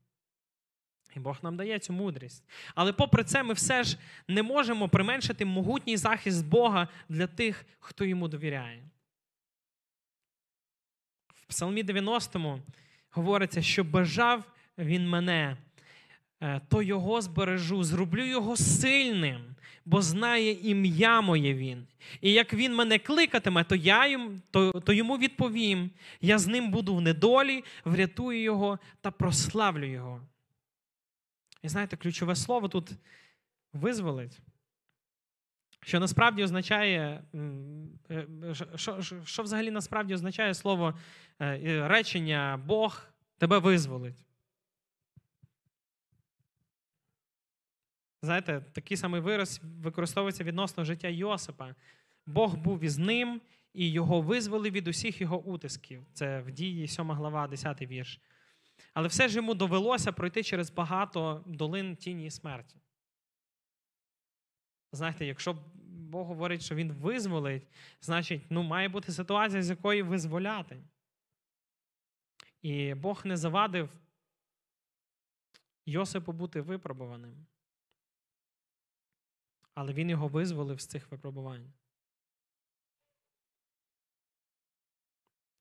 І 1.16 1.20
Бог 1.20 1.38
нам 1.42 1.58
дає 1.58 1.80
цю 1.80 1.94
мудрість. 1.94 2.44
Але 2.76 2.94
попри 2.94 3.24
це, 3.24 3.44
ми 3.44 3.54
все 3.54 3.84
ж 3.84 3.98
не 4.28 4.44
можемо 4.44 4.90
применшити 4.90 5.46
могутній 5.46 5.98
захист 5.98 6.46
Бога 6.46 6.88
для 7.10 7.28
тих, 7.28 7.66
хто 7.80 8.06
йому 8.06 8.28
довіряє. 8.28 8.84
В 11.34 11.46
Псалмі 11.46 11.84
90 11.84 12.60
говориться, 13.12 13.62
що 13.62 13.84
бажав 13.84 14.44
він 14.78 15.10
мене, 15.10 15.58
е, 16.42 16.62
то 16.70 16.82
його 16.82 17.22
збережу, 17.22 17.84
зроблю 17.84 18.26
його 18.26 18.58
сильним, 18.58 19.42
бо 19.86 20.02
знає 20.02 20.52
ім'я 20.52 21.22
моє 21.22 21.54
він. 21.54 21.88
І 22.22 22.32
як 22.32 22.54
він 22.54 22.76
мене 22.76 23.00
кликатиме, 23.00 23.64
то 23.64 23.76
я 23.76 24.08
йому, 24.08 24.32
то, 24.52 24.72
то 24.72 24.94
йому 24.94 25.18
відповім: 25.18 25.90
я 26.22 26.40
з 26.40 26.48
ним 26.48 26.72
буду 26.72 26.96
в 26.96 27.02
недолі, 27.02 27.64
врятую 27.86 28.42
його 28.42 28.80
та 29.02 29.12
прославлю 29.12 29.86
його. 29.86 30.22
І 31.62 31.70
знаєте, 31.70 31.98
ключове 31.98 32.36
слово 32.36 32.68
тут 32.68 32.92
визволить, 33.74 34.40
що 35.82 36.00
насправді 36.00 36.44
означає, 36.44 37.24
е, 38.12 38.54
що, 38.76 39.02
що, 39.24 39.44
взагалі 39.44 39.72
насправді 39.72 40.14
означає 40.14 40.54
слово 40.54 40.98
е, 41.42 41.88
речення 41.88 42.64
Бог 42.66 43.06
тебе 43.38 43.58
визволить. 43.58 44.26
Знаєте, 48.22 48.62
такий 48.74 48.98
самий 48.98 49.22
вираз 49.22 49.62
використовується 49.64 50.44
відносно 50.44 50.84
життя 50.84 51.08
Йосипа. 51.08 51.76
Бог 52.26 52.58
був 52.58 52.84
із 52.84 52.98
ним 52.98 53.42
і 53.74 53.92
його 53.92 54.22
визволив 54.22 54.74
від 54.74 54.88
усіх 54.88 55.22
його 55.22 55.40
утисків. 55.40 56.06
Це 56.14 56.42
в 56.42 56.52
дії 56.52 56.88
7 56.88 57.12
глава, 57.12 57.48
10 57.48 57.82
вірш. 57.82 58.22
Але 58.94 59.08
все 59.08 59.28
ж 59.28 59.36
йому 59.36 59.54
довелося 59.54 60.12
пройти 60.12 60.44
через 60.44 60.72
багато 60.72 61.44
долин 61.46 61.96
тіні 61.96 62.26
і 62.26 62.32
смерті. 62.32 62.76
Знаєте, 64.92 65.26
якщо 65.26 65.54
Бог 65.84 66.28
говорить, 66.28 66.62
що 66.62 66.76
Він 66.76 66.92
визволить, 66.92 67.68
значить, 68.02 68.42
ну, 68.50 68.64
має 68.64 68.90
бути 68.90 69.12
ситуація, 69.12 69.64
з 69.64 69.70
якої 69.70 70.02
визволяти. 70.02 70.84
І 72.62 72.94
Бог 72.94 73.26
не 73.26 73.38
завадив 73.38 73.90
Йосипу 75.86 76.32
бути 76.32 76.62
випробуваним. 76.62 77.46
Але 79.74 79.94
він 79.94 80.10
його 80.10 80.28
визволив 80.28 80.82
з 80.82 80.88
цих 80.88 81.12
випробувань. 81.12 81.74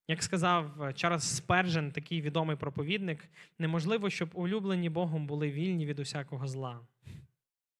Як 0.08 0.22
сказав 0.22 0.92
Чарльз 0.94 1.36
Спержен, 1.36 1.92
такий 1.92 2.22
відомий 2.22 2.56
проповідник, 2.56 3.28
неможливо, 3.58 4.10
щоб 4.10 4.30
улюблені 4.34 4.90
Богом 4.90 5.26
були 5.26 5.50
вільні 5.50 5.86
від 5.86 5.98
усякого 5.98 6.46
зла. 6.46 6.80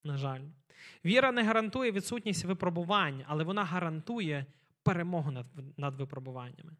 На 0.04 0.16
жаль, 0.16 0.40
віра 1.04 1.32
не 1.32 1.42
гарантує 1.42 1.92
відсутність 1.92 2.44
випробувань, 2.44 3.24
але 3.26 3.44
вона 3.44 3.64
гарантує 3.64 4.46
перемогу 4.82 5.30
над, 5.30 5.46
над 5.76 5.96
випробуваннями. 5.96 6.72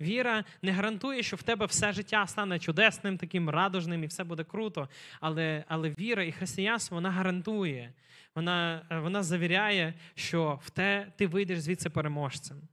Віра 0.00 0.44
не 0.62 0.72
гарантує, 0.72 1.22
що 1.22 1.36
в 1.36 1.42
тебе 1.42 1.66
все 1.66 1.92
життя 1.92 2.26
стане 2.26 2.58
чудесним, 2.58 3.18
таким 3.18 3.50
радужним 3.50 4.04
і 4.04 4.06
все 4.06 4.24
буде 4.24 4.44
круто. 4.44 4.88
Але 5.20 5.64
але 5.68 5.90
віра 5.90 6.22
і 6.22 6.32
християнство 6.32 6.94
вона 6.94 7.10
гарантує, 7.10 7.92
вона 8.34 8.86
вона 9.02 9.22
завіряє, 9.22 9.94
що 10.14 10.60
в 10.62 10.70
те 10.70 11.12
ти 11.16 11.26
вийдеш 11.26 11.60
звідси 11.60 11.90
переможцем. 11.90 12.68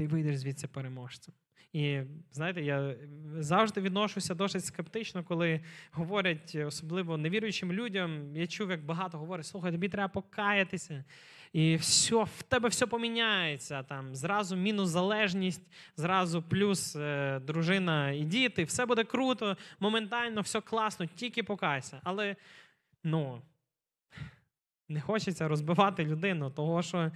Ти 0.00 0.06
вийдеш 0.06 0.36
звідси 0.36 0.68
переможцем. 0.68 1.34
І 1.72 2.00
знаєте, 2.32 2.62
я 2.62 2.94
завжди 3.38 3.80
відношуся 3.80 4.34
досить 4.34 4.64
скептично, 4.64 5.24
коли 5.24 5.60
говорять, 5.90 6.54
особливо 6.66 7.16
невіруючим 7.16 7.72
людям. 7.72 8.36
Я 8.36 8.46
чув, 8.46 8.70
як 8.70 8.84
багато 8.84 9.18
говорять, 9.18 9.46
слухай, 9.46 9.72
тобі 9.72 9.88
треба 9.88 10.08
покаятися. 10.08 11.04
І 11.52 11.76
все, 11.76 12.24
в 12.24 12.42
тебе 12.42 12.68
все 12.68 12.86
поміняється. 12.86 13.82
Там 13.82 14.16
Зразу 14.16 14.56
мінус 14.56 14.88
залежність, 14.88 15.72
зразу 15.96 16.42
плюс 16.42 16.96
е, 16.96 17.40
дружина 17.46 18.10
і 18.10 18.24
діти, 18.24 18.64
все 18.64 18.86
буде 18.86 19.04
круто, 19.04 19.56
моментально, 19.80 20.40
все 20.40 20.60
класно, 20.60 21.06
тільки 21.06 21.42
покайся. 21.42 22.00
Але 22.04 22.36
ну, 23.04 23.42
не 24.88 25.00
хочеться 25.00 25.48
розбивати 25.48 26.04
людину, 26.04 26.50
того 26.50 26.82
що 26.82 27.10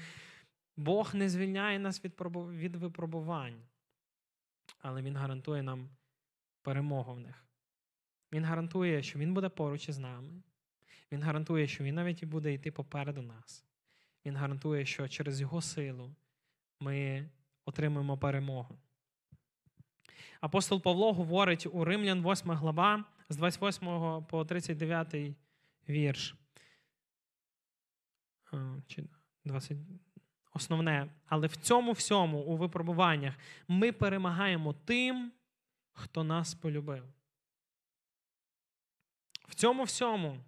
Бог 0.76 1.14
не 1.14 1.28
звільняє 1.28 1.78
нас 1.78 2.04
від, 2.04 2.20
від 2.34 2.76
випробувань 2.76 3.62
але 4.84 5.02
Він 5.02 5.16
гарантує 5.16 5.62
нам 5.62 5.90
перемогу 6.62 7.14
в 7.14 7.20
них. 7.20 7.46
Він 8.32 8.44
гарантує, 8.44 9.02
що 9.02 9.18
Він 9.18 9.34
буде 9.34 9.48
поруч 9.48 9.88
із 9.88 9.98
нами. 9.98 10.42
Він 11.12 11.22
гарантує, 11.22 11.66
що 11.66 11.84
Він 11.84 11.94
навіть 11.94 12.24
буде 12.24 12.52
йти 12.52 12.70
попереду 12.70 13.22
нас. 13.22 13.64
Він 14.24 14.37
гарантує, 14.37 14.84
що 14.84 15.08
через 15.08 15.40
Його 15.40 15.62
силу 15.62 16.14
ми 16.80 17.28
отримаємо 17.64 18.18
перемогу. 18.18 18.78
Апостол 20.40 20.82
Павло 20.82 21.12
говорить 21.12 21.66
у 21.72 21.84
Римлян 21.84 22.30
8 22.30 22.50
глава 22.50 23.04
з 23.28 23.37
28 23.37 24.24
по 24.24 24.44
39 24.44 25.37
вірш. 25.88 26.37
20, 29.44 29.78
основне. 30.55 31.07
Але 31.27 31.47
в 31.47 31.57
цьому 31.57 31.93
всьому, 31.93 32.38
у 32.38 32.57
випробуваннях, 32.57 33.35
ми 33.69 33.93
перемагаємо 33.93 34.73
тим, 34.85 35.33
хто 35.93 36.25
нас 36.25 36.55
полюбив. 36.55 37.05
В 39.49 39.55
цьому 39.55 39.83
всьому 39.83 40.38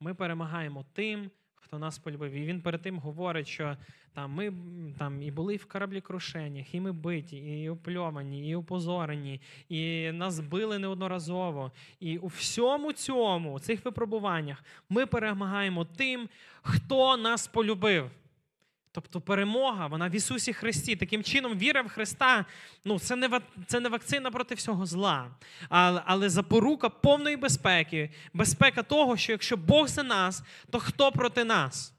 ми 0.00 0.14
перемагаємо 0.14 0.84
тим, 0.92 1.30
хто 1.54 1.78
нас 1.78 1.98
полюбив. 1.98 2.32
І 2.32 2.46
він 2.46 2.60
перед 2.60 2.82
тим 2.82 2.98
говорить, 2.98 3.48
що 3.48 3.76
там 4.12 4.32
ми 4.32 4.52
там 4.98 5.22
і 5.22 5.30
були 5.30 5.56
в 5.56 5.64
кораблі 5.64 6.00
крушеннях, 6.00 6.74
і 6.74 6.80
ми 6.80 6.92
биті, 6.92 7.36
і 7.36 7.68
опльовані, 7.68 8.48
і 8.48 8.54
опозорені, 8.54 9.40
і 9.68 10.12
нас 10.12 10.40
били 10.40 10.78
неодноразово. 10.78 11.72
І 12.00 12.18
у 12.18 12.26
всьому 12.26 12.92
цьому, 12.92 13.52
у 13.52 13.60
цих 13.60 13.84
випробуваннях, 13.84 14.64
ми 14.88 15.06
перемагаємо 15.06 15.84
тим, 15.84 16.28
хто 16.62 17.16
нас 17.16 17.46
полюбив. 17.46 18.10
Тобто 18.94 19.20
перемога, 19.20 19.86
вона 19.86 20.08
в 20.08 20.14
Ісусі 20.14 20.52
Христі. 20.52 20.96
Таким 20.96 21.22
чином, 21.22 21.58
віра 21.58 21.82
в 21.82 21.88
Христа 21.88 22.44
ну, 22.84 22.98
це 22.98 23.16
не 23.16 23.40
це 23.66 23.80
не 23.80 23.88
вакцина 23.88 24.30
проти 24.30 24.54
всього 24.54 24.86
зла, 24.86 25.30
але, 25.68 26.02
але 26.04 26.28
запорука 26.28 26.88
повної 26.88 27.36
безпеки, 27.36 28.10
безпека 28.34 28.82
того, 28.82 29.16
що 29.16 29.32
якщо 29.32 29.56
Бог 29.56 29.88
за 29.88 30.02
нас, 30.02 30.42
то 30.70 30.78
хто 30.78 31.12
проти 31.12 31.44
нас? 31.44 31.94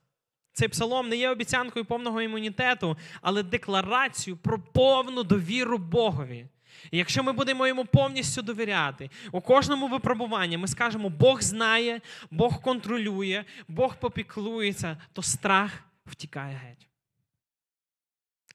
Цей 0.53 0.67
псалом 0.67 1.09
не 1.09 1.15
є 1.15 1.29
обіцянкою 1.29 1.85
повного 1.85 2.21
імунітету, 2.21 2.97
але 3.21 3.43
декларацію 3.43 4.37
про 4.37 4.59
повну 4.59 5.23
довіру 5.23 5.77
Богові. 5.77 6.45
І 6.91 6.97
якщо 6.97 7.23
ми 7.23 7.31
будемо 7.31 7.67
йому 7.67 7.85
повністю 7.85 8.41
довіряти, 8.41 9.09
у 9.31 9.41
кожному 9.41 9.87
випробуванні 9.87 10.57
ми 10.57 10.67
скажемо, 10.67 11.09
Бог 11.09 11.41
знає, 11.41 12.01
Бог 12.31 12.61
контролює, 12.61 13.43
Бог 13.67 13.95
попіклується, 13.95 14.97
то 15.13 15.21
страх 15.21 15.71
втікає 16.05 16.55
геть. 16.55 16.87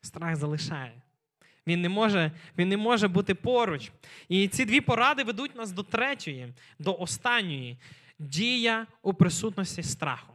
Страх 0.02 0.36
залишає. 0.36 1.02
Він 1.66 1.82
не 1.82 1.88
може 1.88 2.32
він 2.58 2.68
не 2.68 2.76
може 2.76 3.08
бути 3.08 3.34
поруч. 3.34 3.90
І 4.28 4.48
ці 4.48 4.64
дві 4.64 4.80
поради 4.80 5.22
ведуть 5.24 5.56
нас 5.56 5.72
до 5.72 5.82
третьої, 5.82 6.54
до 6.78 6.94
останньої 6.94 7.78
дія 8.18 8.86
у 9.02 9.14
присутності 9.14 9.82
страху. 9.82 10.32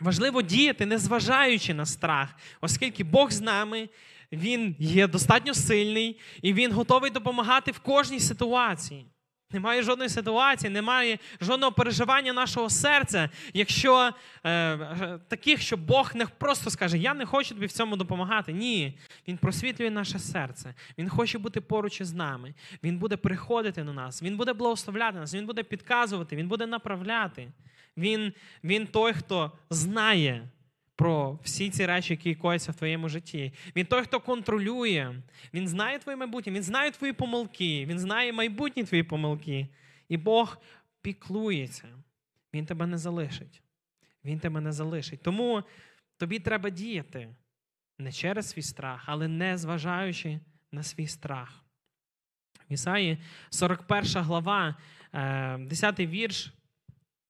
Важливо 0.00 0.42
діяти, 0.42 0.86
незважаючи 0.86 1.74
на 1.74 1.86
страх, 1.86 2.36
оскільки 2.60 3.04
Бог 3.04 3.30
з 3.30 3.40
нами, 3.40 3.88
Він 4.32 4.76
є 4.78 5.06
достатньо 5.06 5.54
сильний 5.54 6.20
і 6.42 6.52
Він 6.52 6.72
готовий 6.72 7.10
допомагати 7.10 7.70
в 7.70 7.78
кожній 7.78 8.20
ситуації. 8.20 9.06
Немає 9.54 9.82
жодної 9.82 10.10
ситуації, 10.10 10.70
немає 10.70 11.18
жодного 11.40 11.72
переживання 11.72 12.32
нашого 12.32 12.70
серця, 12.70 13.28
якщо 13.52 14.10
е, 14.46 15.20
таких, 15.28 15.60
що 15.60 15.76
Бог 15.76 16.12
не 16.14 16.26
просто 16.26 16.70
скаже, 16.70 16.98
я 16.98 17.14
не 17.14 17.26
хочу 17.26 17.54
тобі 17.54 17.66
в 17.66 17.72
цьому 17.72 17.96
допомагати. 17.96 18.52
Ні. 18.52 18.98
Він 19.28 19.36
просвітлює 19.36 19.90
наше 19.90 20.18
серце. 20.18 20.74
Він 20.98 21.08
хоче 21.08 21.38
бути 21.38 21.60
поруч 21.60 22.00
із 22.00 22.12
нами. 22.12 22.54
Він 22.82 22.98
буде 22.98 23.16
приходити 23.16 23.84
на 23.84 23.92
нас, 23.92 24.22
Він 24.22 24.36
буде 24.36 24.52
благословляти 24.52 25.18
нас, 25.18 25.34
Він 25.34 25.46
буде 25.46 25.62
підказувати, 25.62 26.36
Він 26.36 26.48
буде 26.48 26.66
направляти. 26.66 27.48
Він, 27.96 28.32
Він 28.64 28.86
той, 28.86 29.12
хто 29.12 29.52
знає 29.70 30.48
про 30.96 31.38
всі 31.42 31.70
ці 31.70 31.86
речі, 31.86 32.12
які 32.12 32.34
кояться 32.34 32.72
в 32.72 32.74
твоєму 32.74 33.08
житті. 33.08 33.52
Він 33.76 33.86
той, 33.86 34.02
хто 34.02 34.20
контролює, 34.20 35.14
він 35.54 35.68
знає 35.68 35.98
твоє 35.98 36.16
майбутнє, 36.16 36.52
він 36.52 36.62
знає 36.62 36.90
твої 36.90 37.12
помилки, 37.12 37.86
він 37.86 37.98
знає 37.98 38.32
майбутні 38.32 38.84
твої 38.84 39.02
помилки. 39.02 39.68
І 40.08 40.16
Бог 40.16 40.58
піклується. 41.02 41.88
Він 42.54 42.66
тебе 42.66 42.86
не 42.86 42.98
залишить. 42.98 43.62
Він 44.24 44.38
тебе 44.38 44.60
не 44.60 44.72
залишить. 44.72 45.22
Тому 45.22 45.62
тобі 46.16 46.38
треба 46.38 46.70
діяти 46.70 47.34
не 47.98 48.12
через 48.12 48.48
свій 48.48 48.62
страх, 48.62 49.02
але 49.06 49.28
не 49.28 49.58
зважаючи 49.58 50.40
на 50.72 50.82
свій 50.82 51.06
страх. 51.06 51.64
В 52.70 52.72
Ісаї 52.72 53.18
41 53.50 54.22
глава, 54.22 54.76
10 55.12 56.00
е, 56.00 56.06
вірш, 56.06 56.54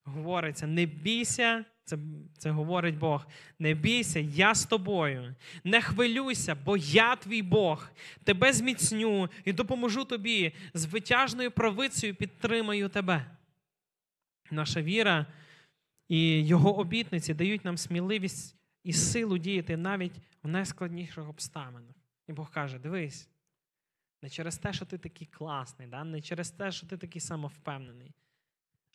говориться: 0.05 0.67
не 0.67 0.87
бійся 0.87 1.65
це, 1.85 1.99
це 2.39 2.51
говорить 2.51 2.99
Бог. 2.99 3.27
Не 3.59 3.75
бійся, 3.75 4.21
я 4.21 4.55
з 4.55 4.67
тобою. 4.67 5.35
Не 5.65 5.83
хвилюйся, 5.83 6.55
бо 6.55 6.77
я 6.77 7.17
твій 7.17 7.43
Бог. 7.43 7.91
Тебе 8.25 8.53
зміцню 8.53 9.31
і 9.45 9.53
допоможу 9.53 10.05
тобі. 10.05 10.53
З 10.75 10.85
витяжною 10.85 11.51
правицею 11.51 12.15
підтримаю 12.15 12.89
тебе. 12.89 13.27
Наша 14.51 14.83
віра 14.83 15.27
і 16.09 16.47
його 16.47 16.79
обітниці 16.79 17.35
дають 17.35 17.65
нам 17.65 17.79
сміливість 17.79 18.57
і 18.85 18.93
силу 18.93 19.39
діяти 19.39 19.77
навіть 19.77 20.21
в 20.43 20.49
найскладніших 20.49 21.29
обставинах. 21.29 21.97
І 22.29 22.33
Бог 22.33 22.51
каже: 22.51 22.79
дивись, 22.79 23.29
не 24.23 24.31
через 24.31 24.59
те, 24.59 24.73
що 24.73 24.85
ти 24.85 24.99
такий 24.99 25.27
класний, 25.27 25.89
да? 25.89 26.05
не 26.05 26.21
через 26.21 26.51
те, 26.51 26.73
що 26.73 26.87
ти 26.87 26.97
такий 26.97 27.21
самовпевнений, 27.21 28.15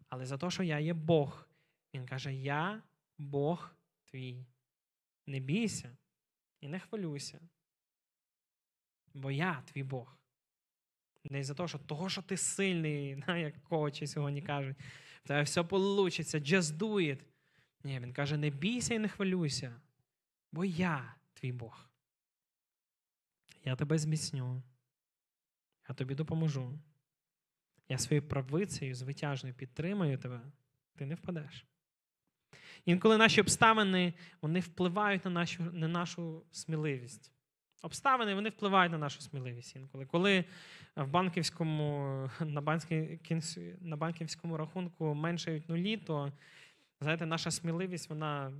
але 0.09 0.25
за 0.25 0.37
те, 0.37 0.49
що 0.49 0.63
я 0.63 0.79
є 0.79 0.93
Бог. 0.93 1.48
Він 1.93 2.05
каже: 2.05 2.33
Я 2.33 2.83
Бог 3.17 3.75
твій. 4.05 4.45
Не 5.27 5.39
бійся 5.39 5.97
і 6.61 6.67
не 6.67 6.79
хвилюйся. 6.79 7.39
Бо 9.13 9.31
я 9.31 9.61
твій 9.61 9.83
Бог. 9.83 10.17
Не 11.23 11.43
за 11.43 11.53
те, 11.53 11.67
що 11.67 11.77
того, 11.77 12.09
що 12.09 12.21
ти 12.21 12.37
сильний, 12.37 13.23
як 13.27 13.63
коучі 13.63 14.07
сьогодні 14.07 14.41
кажуть, 14.41 14.77
в 15.23 15.27
тебе 15.27 15.41
все 15.41 15.61
вийде, 15.61 16.39
just 16.39 16.77
do 16.77 16.93
it. 16.93 17.21
Ні, 17.83 17.99
він 17.99 18.13
каже: 18.13 18.37
не 18.37 18.49
бійся 18.49 18.93
і 18.93 18.99
не 18.99 19.07
хвилюйся, 19.07 19.81
бо 20.51 20.65
я 20.65 21.15
твій 21.33 21.51
Бог. 21.51 21.89
Я 23.63 23.75
тебе 23.75 23.97
зміцню. 23.97 24.63
Я 25.89 25.95
тобі 25.95 26.15
допоможу. 26.15 26.79
Я 27.89 27.97
своєю 27.97 28.27
правицею 28.27 28.95
звитяжною 28.95 29.55
підтримаю 29.55 30.17
тебе, 30.17 30.41
ти 30.95 31.05
не 31.05 31.15
впадеш. 31.15 31.65
Інколи 32.85 33.17
наші 33.17 33.41
обставини 33.41 34.13
вони 34.41 34.59
впливають 34.59 35.25
на 35.25 35.31
нашу 35.31 35.63
на 35.63 35.87
нашу 35.87 36.43
сміливість. 36.51 37.31
Обставини 37.81 38.35
вони 38.35 38.49
впливають 38.49 38.91
на 38.91 38.97
нашу 38.97 39.21
сміливість 39.21 39.75
інколи. 39.75 40.05
Коли 40.05 40.45
в 40.95 41.07
банківському, 41.07 42.29
на, 42.39 42.61
банківському, 42.61 43.41
на 43.81 43.95
банківському 43.95 44.57
рахунку 44.57 45.13
меншають 45.13 45.69
нулі, 45.69 45.97
то 45.97 46.31
знаєте, 47.01 47.25
наша 47.25 47.51
сміливість 47.51 48.09
вона 48.09 48.53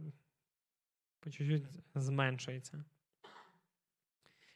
по 1.20 1.30
чуть-чуть 1.30 1.64
зменшується. 1.96 2.84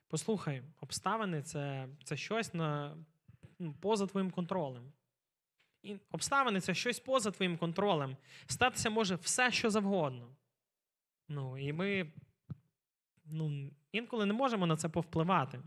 Послухай, 0.07 0.63
обставини 0.81 1.41
це 1.41 1.87
це 2.03 2.17
щось 2.17 2.53
на, 2.53 2.97
ну, 3.59 3.73
поза 3.73 4.07
твоїм 4.07 4.31
контролем. 4.31 4.93
І 5.83 5.97
Обставини 6.11 6.61
це 6.61 6.73
щось 6.73 6.99
поза 6.99 7.31
твоїм 7.31 7.57
контролем. 7.57 8.17
Статися 8.45 8.89
може 8.89 9.15
все, 9.15 9.51
що 9.51 9.69
завгодно. 9.69 10.35
Ну, 11.29 11.57
І 11.57 11.73
ми 11.73 12.11
ну, 13.25 13.71
інколи 13.91 14.25
не 14.25 14.33
можемо 14.33 14.65
на 14.65 14.77
це 14.77 14.89
повпливати. 14.89 15.61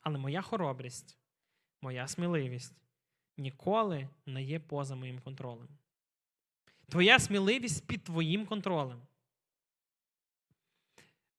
Але 0.00 0.18
моя 0.18 0.42
хоробрість, 0.42 1.18
моя 1.82 2.08
сміливість 2.08 2.74
ніколи 3.36 4.08
не 4.26 4.42
є 4.42 4.60
поза 4.60 4.94
моїм 4.94 5.20
контролем. 5.20 5.68
Твоя 6.88 7.18
сміливість 7.18 7.86
під 7.86 8.04
твоїм 8.04 8.46
контролем. 8.46 9.02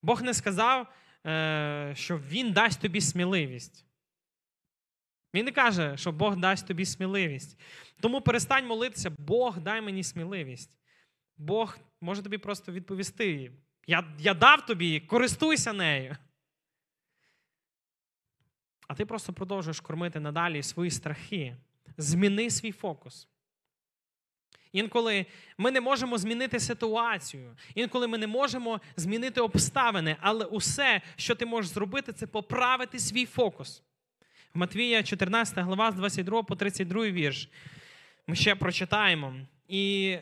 Бог 0.01 0.21
не 0.21 0.33
сказав, 0.33 0.93
е, 1.25 1.93
що 1.95 2.17
Він 2.17 2.53
дасть 2.53 2.81
тобі 2.81 3.01
сміливість. 3.01 3.85
Він 5.33 5.45
не 5.45 5.51
каже, 5.51 5.97
що 5.97 6.11
Бог 6.11 6.35
дасть 6.35 6.67
тобі 6.67 6.85
сміливість. 6.85 7.59
Тому 7.99 8.21
перестань 8.21 8.67
молитися, 8.67 9.09
Бог 9.17 9.59
дай 9.59 9.81
мені 9.81 10.03
сміливість. 10.03 10.77
Бог 11.37 11.77
може 12.01 12.21
тобі 12.21 12.37
просто 12.37 12.71
відповісти: 12.71 13.51
я, 13.87 14.15
я 14.19 14.33
дав 14.33 14.65
тобі, 14.65 14.99
користуйся 14.99 15.73
нею. 15.73 16.17
А 18.87 18.95
ти 18.95 19.05
просто 19.05 19.33
продовжуєш 19.33 19.79
кормити 19.79 20.19
надалі 20.19 20.63
свої 20.63 20.91
страхи. 20.91 21.57
Зміни 21.97 22.49
свій 22.49 22.71
фокус. 22.71 23.27
Інколи 24.71 25.25
ми 25.57 25.71
не 25.71 25.81
можемо 25.81 26.17
змінити 26.17 26.59
ситуацію, 26.59 27.57
інколи 27.75 28.07
ми 28.07 28.17
не 28.17 28.27
можемо 28.27 28.81
змінити 28.95 29.41
обставини, 29.41 30.17
але 30.19 30.45
усе, 30.45 31.01
що 31.15 31.35
ти 31.35 31.45
можеш 31.45 31.71
зробити, 31.71 32.13
це 32.13 32.27
поправити 32.27 32.99
свій 32.99 33.25
фокус. 33.25 33.83
Матвія 34.53 35.03
14 35.03 35.59
глава 35.59 35.91
з 35.91 35.95
22 35.95 36.43
по 36.43 36.55
32 36.55 37.05
вірш. 37.05 37.49
Ми 38.27 38.35
ще 38.35 38.55
прочитаємо. 38.55 39.35
І 39.67 40.17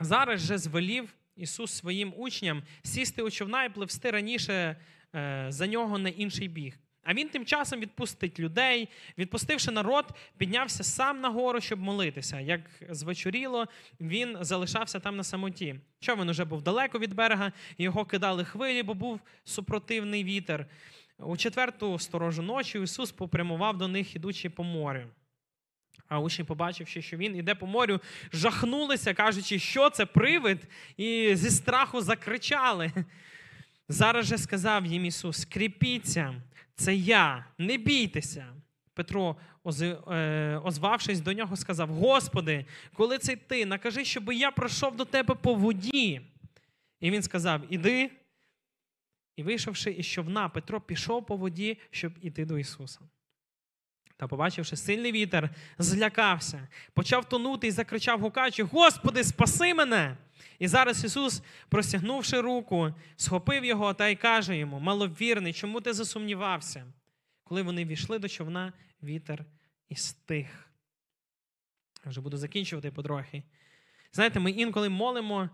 зараз 0.00 0.40
же 0.40 0.58
звелів 0.58 1.14
Ісус 1.36 1.72
своїм 1.72 2.14
учням 2.16 2.62
сісти 2.82 3.22
у 3.22 3.30
човна 3.30 3.64
і 3.64 3.68
пливсти 3.68 4.10
раніше 4.10 4.76
е, 5.14 5.46
за 5.48 5.66
нього 5.66 5.98
на 5.98 6.08
інший 6.08 6.48
біг. 6.48 6.78
А 7.02 7.14
він 7.14 7.28
тим 7.28 7.44
часом 7.44 7.80
відпустить 7.80 8.40
людей, 8.40 8.88
відпустивши 9.18 9.70
народ, 9.70 10.06
піднявся 10.36 10.84
сам 10.84 11.20
на 11.20 11.28
гору, 11.30 11.60
щоб 11.60 11.80
молитися. 11.80 12.40
Як 12.40 12.60
звечоріло, 12.90 13.66
він 14.00 14.36
залишався 14.40 15.00
там 15.00 15.16
на 15.16 15.24
самоті. 15.24 15.80
Човен 16.00 16.28
уже 16.28 16.44
був 16.44 16.62
далеко 16.62 16.98
від 16.98 17.14
берега, 17.14 17.52
його 17.78 18.04
кидали 18.04 18.44
хвилі, 18.44 18.82
бо 18.82 18.94
був 18.94 19.20
супротивний 19.44 20.24
вітер. 20.24 20.66
У 21.18 21.36
четверту 21.36 21.98
сторожу 21.98 22.42
ночі 22.42 22.82
Ісус 22.82 23.12
попрямував 23.12 23.78
до 23.78 23.88
них, 23.88 24.16
ідучи 24.16 24.50
по 24.50 24.64
морю. 24.64 25.06
А 26.08 26.20
учні, 26.20 26.44
побачивши, 26.44 27.02
що 27.02 27.16
він 27.16 27.36
іде 27.36 27.54
по 27.54 27.66
морю, 27.66 28.00
жахнулися, 28.32 29.14
кажучи, 29.14 29.58
що 29.58 29.90
це 29.90 30.06
привид, 30.06 30.68
і 30.96 31.36
зі 31.36 31.50
страху 31.50 32.00
закричали. 32.00 32.92
Зараз 33.88 34.26
же 34.26 34.38
сказав 34.38 34.86
їм 34.86 35.04
Ісус: 35.04 35.44
кріпіться, 35.44 36.42
це 36.74 36.94
я, 36.94 37.46
не 37.58 37.76
бійтеся. 37.76 38.46
Петро, 38.94 39.36
е, 39.80 40.60
озвавшись 40.64 41.20
до 41.20 41.32
нього, 41.32 41.56
сказав: 41.56 41.88
Господи, 41.88 42.66
коли 42.94 43.18
це 43.18 43.36
ти, 43.36 43.66
накажи, 43.66 44.04
щоб 44.04 44.32
я 44.32 44.50
пройшов 44.50 44.96
до 44.96 45.04
тебе 45.04 45.34
по 45.34 45.54
воді. 45.54 46.20
І 47.00 47.10
він 47.10 47.22
сказав: 47.22 47.60
Іди. 47.70 48.10
І 49.36 49.42
вийшовши 49.42 49.90
із 49.90 50.06
човна, 50.06 50.48
Петро 50.48 50.80
пішов 50.80 51.26
по 51.26 51.36
воді, 51.36 51.78
щоб 51.90 52.12
іти 52.20 52.44
до 52.44 52.58
Ісуса. 52.58 53.00
Та, 54.16 54.28
побачивши 54.28 54.76
сильний 54.76 55.12
вітер, 55.12 55.50
злякався, 55.78 56.68
почав 56.94 57.28
тонути 57.28 57.66
і 57.66 57.70
закричав, 57.70 58.20
гукаючи: 58.20 58.62
Господи, 58.62 59.24
спаси 59.24 59.74
мене! 59.74 60.16
І 60.58 60.68
зараз 60.68 61.04
Ісус, 61.04 61.42
простягнувши 61.68 62.40
руку, 62.40 62.94
схопив 63.16 63.64
його 63.64 63.94
та 63.94 64.08
й 64.08 64.16
каже 64.16 64.56
йому: 64.56 64.80
Маловірний, 64.80 65.52
чому 65.52 65.80
ти 65.80 65.92
засумнівався? 65.92 66.86
Коли 67.44 67.62
вони 67.62 67.84
війшли 67.84 68.18
до 68.18 68.28
човна, 68.28 68.72
вітер 69.02 69.44
і 69.88 69.94
стих. 69.94 70.68
Я 72.04 72.10
вже 72.10 72.20
буду 72.20 72.36
закінчувати 72.36 72.90
потрохи. 72.90 73.42
Знаєте, 74.12 74.40
ми 74.40 74.50
інколи 74.50 74.88
молимо, 74.88 75.50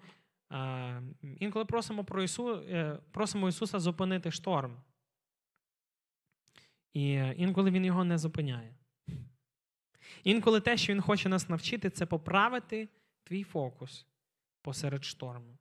інколи 1.22 1.64
просимо 1.64 2.04
про 2.04 2.22
Ісу, 2.22 2.54
е, 2.54 2.98
просимо 3.10 3.48
Ісуса 3.48 3.80
зупинити 3.80 4.30
шторм. 4.30 4.76
І 6.92 7.10
інколи 7.36 7.70
Він 7.70 7.84
його 7.84 8.04
не 8.04 8.18
зупиняє. 8.18 8.74
Інколи 10.24 10.60
те, 10.60 10.76
що 10.76 10.92
Він 10.92 11.00
хоче 11.00 11.28
нас 11.28 11.48
навчити, 11.48 11.90
це 11.90 12.06
поправити 12.06 12.88
твій 13.24 13.44
фокус 13.44 14.06
посеред 14.62 15.04
шторму. 15.04 15.58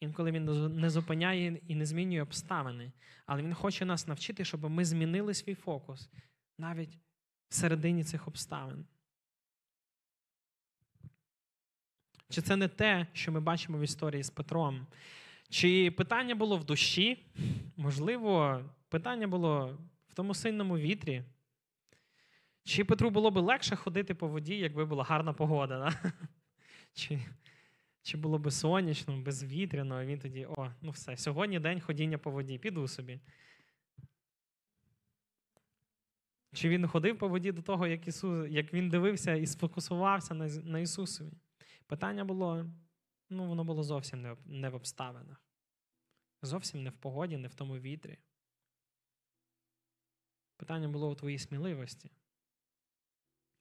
Інколи 0.00 0.30
він 0.30 0.44
не 0.80 0.90
зупиняє 0.90 1.60
і 1.68 1.74
не 1.74 1.86
змінює 1.86 2.22
обставини, 2.22 2.92
але 3.26 3.42
він 3.42 3.54
хоче 3.54 3.84
нас 3.84 4.06
навчити, 4.06 4.44
щоб 4.44 4.70
ми 4.70 4.84
змінили 4.84 5.34
свій 5.34 5.54
фокус 5.54 6.10
навіть 6.58 6.98
всередині 7.48 8.04
цих 8.04 8.28
обставин. 8.28 8.86
Чи 12.30 12.42
це 12.42 12.56
не 12.56 12.68
те, 12.68 13.06
що 13.12 13.32
ми 13.32 13.40
бачимо 13.40 13.78
в 13.78 13.82
історії 13.82 14.22
з 14.22 14.30
Петром? 14.30 14.86
Чи 15.48 15.90
питання 15.90 16.34
було 16.34 16.56
в 16.56 16.64
душі? 16.64 17.26
Можливо, 17.76 18.64
питання 18.88 19.26
було 19.26 19.78
в 20.08 20.14
тому 20.14 20.34
сильному 20.34 20.78
вітрі. 20.78 21.24
Чи 22.64 22.84
Петру 22.84 23.10
було 23.10 23.30
б 23.30 23.36
легше 23.36 23.76
ходити 23.76 24.14
по 24.14 24.28
воді, 24.28 24.56
якби 24.56 24.84
була 24.84 25.04
гарна 25.04 25.32
погода? 25.32 25.78
Да? 25.78 26.12
Чи 26.94 27.20
чи 28.02 28.16
було 28.16 28.38
б 28.38 28.50
сонячно, 28.50 29.20
безвітряно, 29.20 29.94
а 29.94 30.04
він 30.04 30.18
тоді, 30.18 30.46
о, 30.46 30.72
ну 30.82 30.90
все, 30.90 31.16
сьогодні 31.16 31.60
день 31.60 31.80
ходіння 31.80 32.18
по 32.18 32.30
воді, 32.30 32.58
піду 32.58 32.88
собі. 32.88 33.20
Чи 36.52 36.68
він 36.68 36.88
ходив 36.88 37.18
по 37.18 37.28
воді 37.28 37.52
до 37.52 37.62
того, 37.62 37.86
як 37.86 38.08
Ісус, 38.08 38.50
як 38.50 38.72
він 38.72 38.88
дивився 38.88 39.34
і 39.34 39.46
сфокусувався 39.46 40.34
на 40.34 40.46
на 40.46 40.78
Ісусові? 40.78 41.32
Питання 41.90 42.24
було, 42.24 42.66
ну, 43.30 43.48
воно 43.48 43.64
було 43.64 43.82
зовсім 43.82 44.22
не, 44.22 44.36
не 44.44 44.68
в 44.68 44.74
обставинах. 44.74 45.44
Зовсім 46.42 46.82
не 46.82 46.90
в 46.90 46.96
погоді, 46.96 47.36
не 47.36 47.48
в 47.48 47.54
тому 47.54 47.78
вітрі. 47.78 48.18
Питання 50.56 50.88
було 50.88 51.10
у 51.10 51.14
твоїй 51.14 51.38
сміливості. 51.38 52.10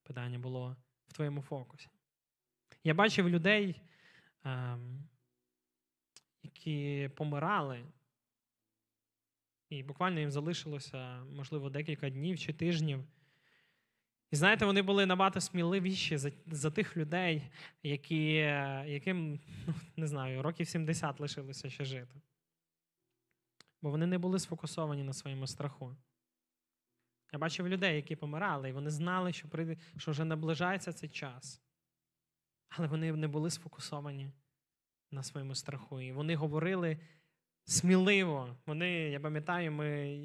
Питання 0.03 0.39
було 0.39 0.77
в 1.07 1.13
твоєму 1.13 1.41
фокусі. 1.41 1.89
Я 2.83 2.93
бачив 2.93 3.29
людей, 3.29 3.81
ем, 4.43 5.09
які 6.43 7.09
помирали, 7.15 7.85
і 9.69 9.83
буквально 9.83 10.19
їм 10.19 10.31
залишилося, 10.31 11.23
можливо, 11.23 11.69
декілька 11.69 12.09
днів 12.09 12.39
чи 12.39 12.53
тижнів. 12.53 13.07
І 14.31 14.35
знаєте, 14.35 14.65
вони 14.65 14.81
були 14.81 15.05
набагато 15.05 15.41
сміливіші 15.41 16.17
за, 16.17 16.31
за 16.47 16.71
тих 16.71 16.97
людей, 16.97 17.51
які, 17.83 18.33
яким, 18.85 19.39
ну, 19.67 19.73
не 19.97 20.07
знаю, 20.07 20.41
років 20.41 20.67
70 20.67 21.19
лишилося 21.19 21.69
ще 21.69 21.85
жити. 21.85 22.21
Бо 23.81 23.89
вони 23.89 24.07
не 24.07 24.17
були 24.17 24.39
сфокусовані 24.39 25.03
на 25.03 25.13
своєму 25.13 25.47
страху. 25.47 25.95
Я 27.33 27.39
бачив 27.39 27.67
людей, 27.67 27.95
які 27.95 28.15
помирали, 28.15 28.69
і 28.69 28.71
вони 28.71 28.89
знали, 28.89 29.33
що 29.33 29.49
прийде, 29.49 29.77
що 29.97 30.11
вже 30.11 30.25
наближається 30.25 30.93
цей 30.93 31.09
час. 31.09 31.61
Але 32.69 32.87
вони 32.87 33.11
не 33.11 33.27
були 33.27 33.49
сфокусовані 33.49 34.31
на 35.11 35.23
своєму 35.23 35.55
страху. 35.55 36.01
І 36.01 36.11
вони 36.11 36.35
говорили 36.35 36.99
сміливо. 37.65 38.57
Вони, 38.65 38.91
я 38.91 39.19
пам'ятаю, 39.19 39.71
ми 39.71 40.19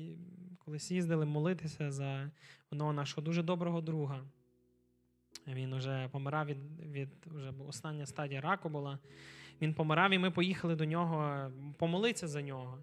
колись 0.64 0.90
їздили 0.90 1.26
молитися 1.26 1.90
за 1.90 2.30
одного 2.70 2.92
нашого 2.92 3.22
дуже 3.22 3.42
доброго 3.42 3.80
друга. 3.80 4.24
Він 5.46 5.74
вже 5.74 6.08
помирав 6.12 6.46
від, 6.46 6.80
від 6.92 7.08
вже 7.26 7.52
остання 7.68 8.06
стадія 8.06 8.40
раку 8.40 8.68
була. 8.68 8.98
Він 9.60 9.74
помирав, 9.74 10.10
і 10.10 10.18
ми 10.18 10.30
поїхали 10.30 10.76
до 10.76 10.84
нього 10.84 11.50
помолитися 11.78 12.28
за 12.28 12.42
нього. 12.42 12.78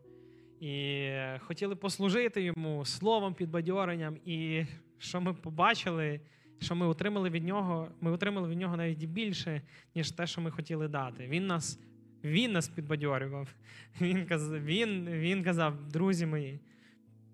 І 0.60 1.10
хотіли 1.40 1.76
послужити 1.76 2.42
йому 2.42 2.86
словом, 2.86 3.34
підбадьоренням. 3.34 4.18
І 4.26 4.66
що 4.98 5.22
ми 5.22 5.34
побачили, 5.34 6.22
що 6.60 6.76
ми 6.76 6.88
отримали 6.88 7.30
від 7.30 7.44
нього, 7.44 7.88
ми 8.02 8.12
отримали 8.12 8.50
від 8.50 8.60
нього 8.60 8.78
навіть 8.78 9.06
більше, 9.06 9.62
ніж 9.96 10.12
те, 10.12 10.28
що 10.28 10.42
ми 10.42 10.52
хотіли 10.52 10.88
дати. 10.88 11.28
Він 11.28 11.48
нас 11.48 11.80
він 12.24 12.52
нас 12.52 12.70
підбадьорював. 12.70 13.56
Він 14.02 14.26
він, 14.52 15.10
він 15.10 15.44
казав, 15.44 15.88
друзі 15.88 16.26
мої, 16.26 16.60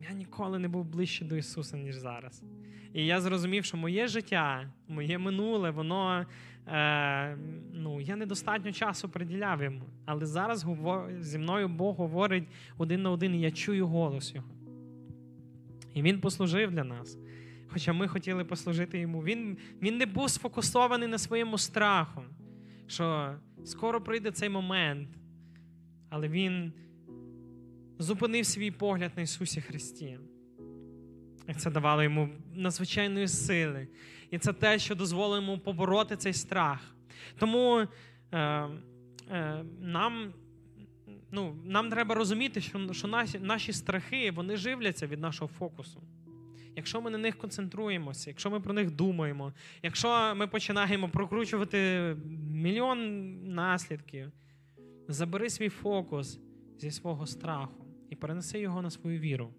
я 0.02 0.12
ніколи 0.12 0.60
не 0.60 0.68
був 0.68 0.86
ближче 0.86 1.26
до 1.26 1.36
Ісуса, 1.36 1.78
ніж 1.78 1.96
зараз. 1.96 2.44
І 2.94 3.06
я 3.06 3.22
зрозумів, 3.22 3.66
що 3.66 3.78
моє 3.78 4.08
життя, 4.08 4.72
моє 4.88 5.18
минуле, 5.18 5.70
воно 5.70 6.26
е, 6.68 7.38
ну, 7.74 8.02
я 8.02 8.16
недостатньо 8.16 8.72
часу 8.72 9.10
приділяв 9.10 9.64
йому. 9.64 9.82
Але 10.06 10.26
зараз 10.26 10.66
зі 11.20 11.38
мною 11.38 11.68
Бог 11.68 11.96
говорить 11.96 12.48
один 12.78 13.02
на 13.02 13.12
один, 13.12 13.36
і 13.36 13.42
я 13.42 13.52
чую 13.52 13.88
голос 13.88 14.36
Його. 14.36 14.48
І 15.94 16.02
Він 16.02 16.22
послужив 16.22 16.72
для 16.72 16.84
нас. 16.84 17.18
Хоча 17.68 17.94
ми 17.94 18.08
хотіли 18.08 18.46
послужити 18.46 19.00
йому. 19.00 19.24
Він, 19.24 19.58
Він 19.82 19.98
не 19.98 20.06
був 20.06 20.30
сфокусований 20.30 21.08
на 21.08 21.18
своєму 21.18 21.58
страху, 21.58 22.22
що 22.88 23.36
скоро 23.66 24.02
прийде 24.02 24.32
цей 24.32 24.50
момент. 24.50 25.10
Але 26.10 26.28
Він 26.28 26.74
зупинив 28.00 28.46
свій 28.46 28.72
погляд 28.72 29.12
на 29.16 29.22
Ісусі 29.22 29.62
Христі. 29.62 30.20
І 31.50 31.54
це 31.54 31.72
давало 31.72 32.04
йому 32.04 32.30
надзвичайної 32.56 33.28
сили. 33.28 33.88
І 34.32 34.38
це 34.38 34.54
те, 34.54 34.80
що 34.80 34.96
дозволило 34.96 35.36
йому 35.36 35.60
побороти 35.60 36.16
цей 36.16 36.34
страх. 36.34 36.96
Тому 37.40 37.88
е, 38.32 38.40
е, 39.32 39.64
нам 39.80 40.34
ну, 41.32 41.56
нам 41.66 41.90
треба 41.90 42.16
розуміти, 42.16 42.62
що 42.62 42.94
що 42.94 43.08
наші, 43.08 43.40
наші 43.40 43.74
страхи 43.74 44.32
вони 44.32 44.58
живляться 44.58 45.08
від 45.08 45.20
нашого 45.20 45.48
фокусу. 45.48 46.04
Якщо 46.76 47.02
ми 47.02 47.10
на 47.10 47.18
них 47.18 47.38
концентруємося, 47.38 48.30
якщо 48.30 48.50
ми 48.50 48.60
про 48.60 48.74
них 48.74 48.92
думаємо, 48.92 49.54
якщо 49.84 50.34
ми 50.36 50.48
починаємо 50.48 51.10
прокручувати 51.10 52.16
мільйон 52.52 53.54
наслідків, 53.54 54.32
забери 55.08 55.50
свій 55.50 55.70
фокус 55.70 56.40
зі 56.78 56.92
свого 56.92 57.28
страху 57.28 57.87
і 58.10 58.16
перенеси 58.16 58.60
його 58.60 58.82
на 58.82 58.90
свою 58.90 59.20
віру. 59.20 59.54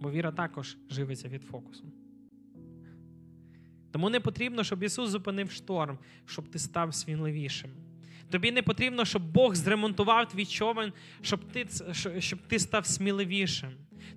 Бо 0.00 0.10
віра 0.10 0.32
також 0.32 0.76
живиться 0.90 1.28
від 1.28 1.42
фокусу. 1.42 1.84
Тому 3.90 4.10
не 4.10 4.20
потрібно, 4.20 4.64
щоб 4.64 4.82
Ісус 4.82 5.10
зупинив 5.10 5.50
шторм, 5.50 5.98
щоб 6.26 6.48
ти 6.48 6.58
став 6.58 6.94
сміливішим. 6.94 7.70
Тобі 8.30 8.52
не 8.52 8.62
потрібно, 8.62 9.04
щоб 9.04 9.32
Бог 9.32 9.54
зремонтував 9.54 10.28
твій 10.28 10.46
човен, 10.46 10.92
щоб 11.22 11.44
ти 11.44 11.66
щоб 12.18 12.38
ти 12.38 12.58
став 12.58 12.86
сміливішим. 12.86 13.70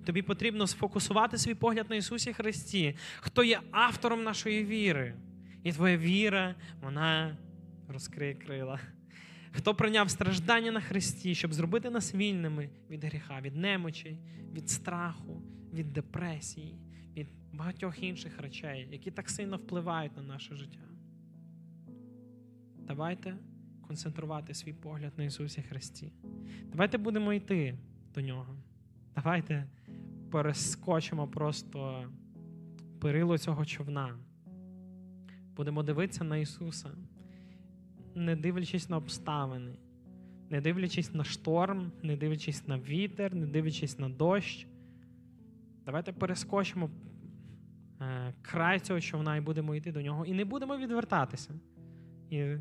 Тобі 0.04 0.22
потрібно 0.22 0.66
сфокусувати 0.66 1.38
свій 1.38 1.54
погляд 1.54 1.86
на 1.90 1.96
Ісусі 1.96 2.32
Христі, 2.32 2.96
хто 3.20 3.44
є 3.44 3.60
автором 3.70 4.22
нашої 4.22 4.64
віри. 4.64 5.14
І 5.64 5.72
твоя 5.72 5.96
віра, 5.96 6.54
вона 6.82 7.36
розкриє 7.88 8.34
крила. 8.34 8.80
Хто 9.52 9.74
прийняв 9.74 10.10
страждання 10.10 10.72
на 10.72 10.80
Христі, 10.80 11.34
щоб 11.34 11.54
зробити 11.54 11.90
нас 11.90 12.14
вільними 12.14 12.70
від 12.90 13.04
гріха, 13.04 13.40
від 13.40 13.56
немочі, 13.56 14.18
від 14.52 14.70
страху, 14.70 15.42
від 15.72 15.92
депресії, 15.92 16.78
від 17.16 17.28
багатьох 17.52 18.02
інших 18.02 18.38
речей, 18.38 18.88
які 18.90 19.10
так 19.10 19.30
сильно 19.30 19.56
впливають 19.56 20.16
на 20.16 20.22
наше 20.22 20.56
життя. 20.56 20.80
Давайте 22.78 23.36
концентрувати 23.86 24.54
свій 24.54 24.72
погляд 24.72 25.12
на 25.16 25.24
Ісусі 25.24 25.62
Христі. 25.62 26.12
Давайте 26.64 26.98
будемо 26.98 27.32
йти 27.32 27.78
до 28.14 28.20
Нього. 28.20 28.56
Давайте 29.14 29.66
перескочимо 30.30 31.28
просто 31.28 32.08
перило 33.00 33.38
цього 33.38 33.64
човна. 33.64 34.18
Будемо 35.56 35.82
дивитися 35.82 36.24
на 36.24 36.36
Ісуса, 36.36 36.90
не 38.14 38.36
дивлячись 38.36 38.88
на 38.88 38.96
обставини, 38.96 39.76
не 40.50 40.60
дивлячись 40.60 41.14
на 41.14 41.24
шторм, 41.24 41.92
не 42.02 42.16
дивлячись 42.16 42.68
на 42.68 42.78
вітер, 42.78 43.34
не 43.34 43.46
дивлячись 43.46 43.98
на 43.98 44.08
дощ. 44.08 44.66
Давайте 45.86 46.12
перескочимо 46.12 46.90
е, 48.00 48.34
край 48.42 48.80
цього 48.80 49.00
човна 49.00 49.36
і 49.36 49.40
будемо 49.40 49.74
йти 49.74 49.92
до 49.92 50.02
нього, 50.02 50.24
і 50.26 50.32
не 50.32 50.44
будемо 50.44 50.76
відвертатися. 50.76 51.54
І, 52.30 52.56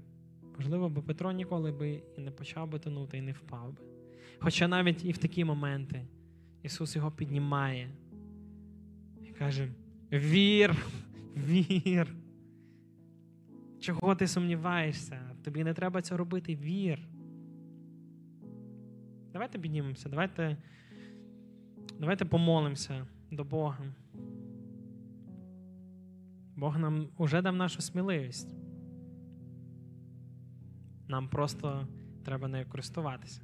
можливо, 0.57 0.89
би 0.89 1.01
Петро 1.01 1.31
ніколи 1.31 1.71
би 1.71 2.03
і 2.17 2.21
не 2.21 2.31
почав 2.31 2.69
би 2.69 2.79
тонути, 2.79 3.17
і 3.17 3.21
не 3.21 3.31
впав 3.31 3.73
би. 3.73 3.81
Хоча 4.39 4.67
навіть 4.67 5.05
і 5.05 5.11
в 5.11 5.17
такі 5.17 5.45
моменти 5.45 6.05
Ісус 6.63 6.95
його 6.95 7.11
піднімає 7.11 7.89
і 9.23 9.31
каже: 9.31 9.71
Вір, 10.11 10.75
вір. 11.35 12.20
Чого 13.82 14.15
ти 14.15 14.27
сумніваєшся? 14.27 15.21
Тобі 15.43 15.63
не 15.63 15.73
треба 15.73 16.01
це 16.01 16.17
робити, 16.17 16.55
вір. 16.55 17.07
Давайте 19.34 19.59
піднімемося, 19.59 20.09
давайте, 20.09 20.57
давайте 21.99 22.25
помолимося 22.25 23.07
до 23.32 23.43
Бога. 23.43 23.93
Бог 26.55 26.79
нам 26.79 27.09
уже 27.17 27.41
дав 27.41 27.55
нашу 27.55 27.82
сміливість. 27.82 28.55
Нам 31.07 31.29
просто 31.29 31.88
треба 32.25 32.47
нею 32.47 32.65
користуватися. 32.69 33.41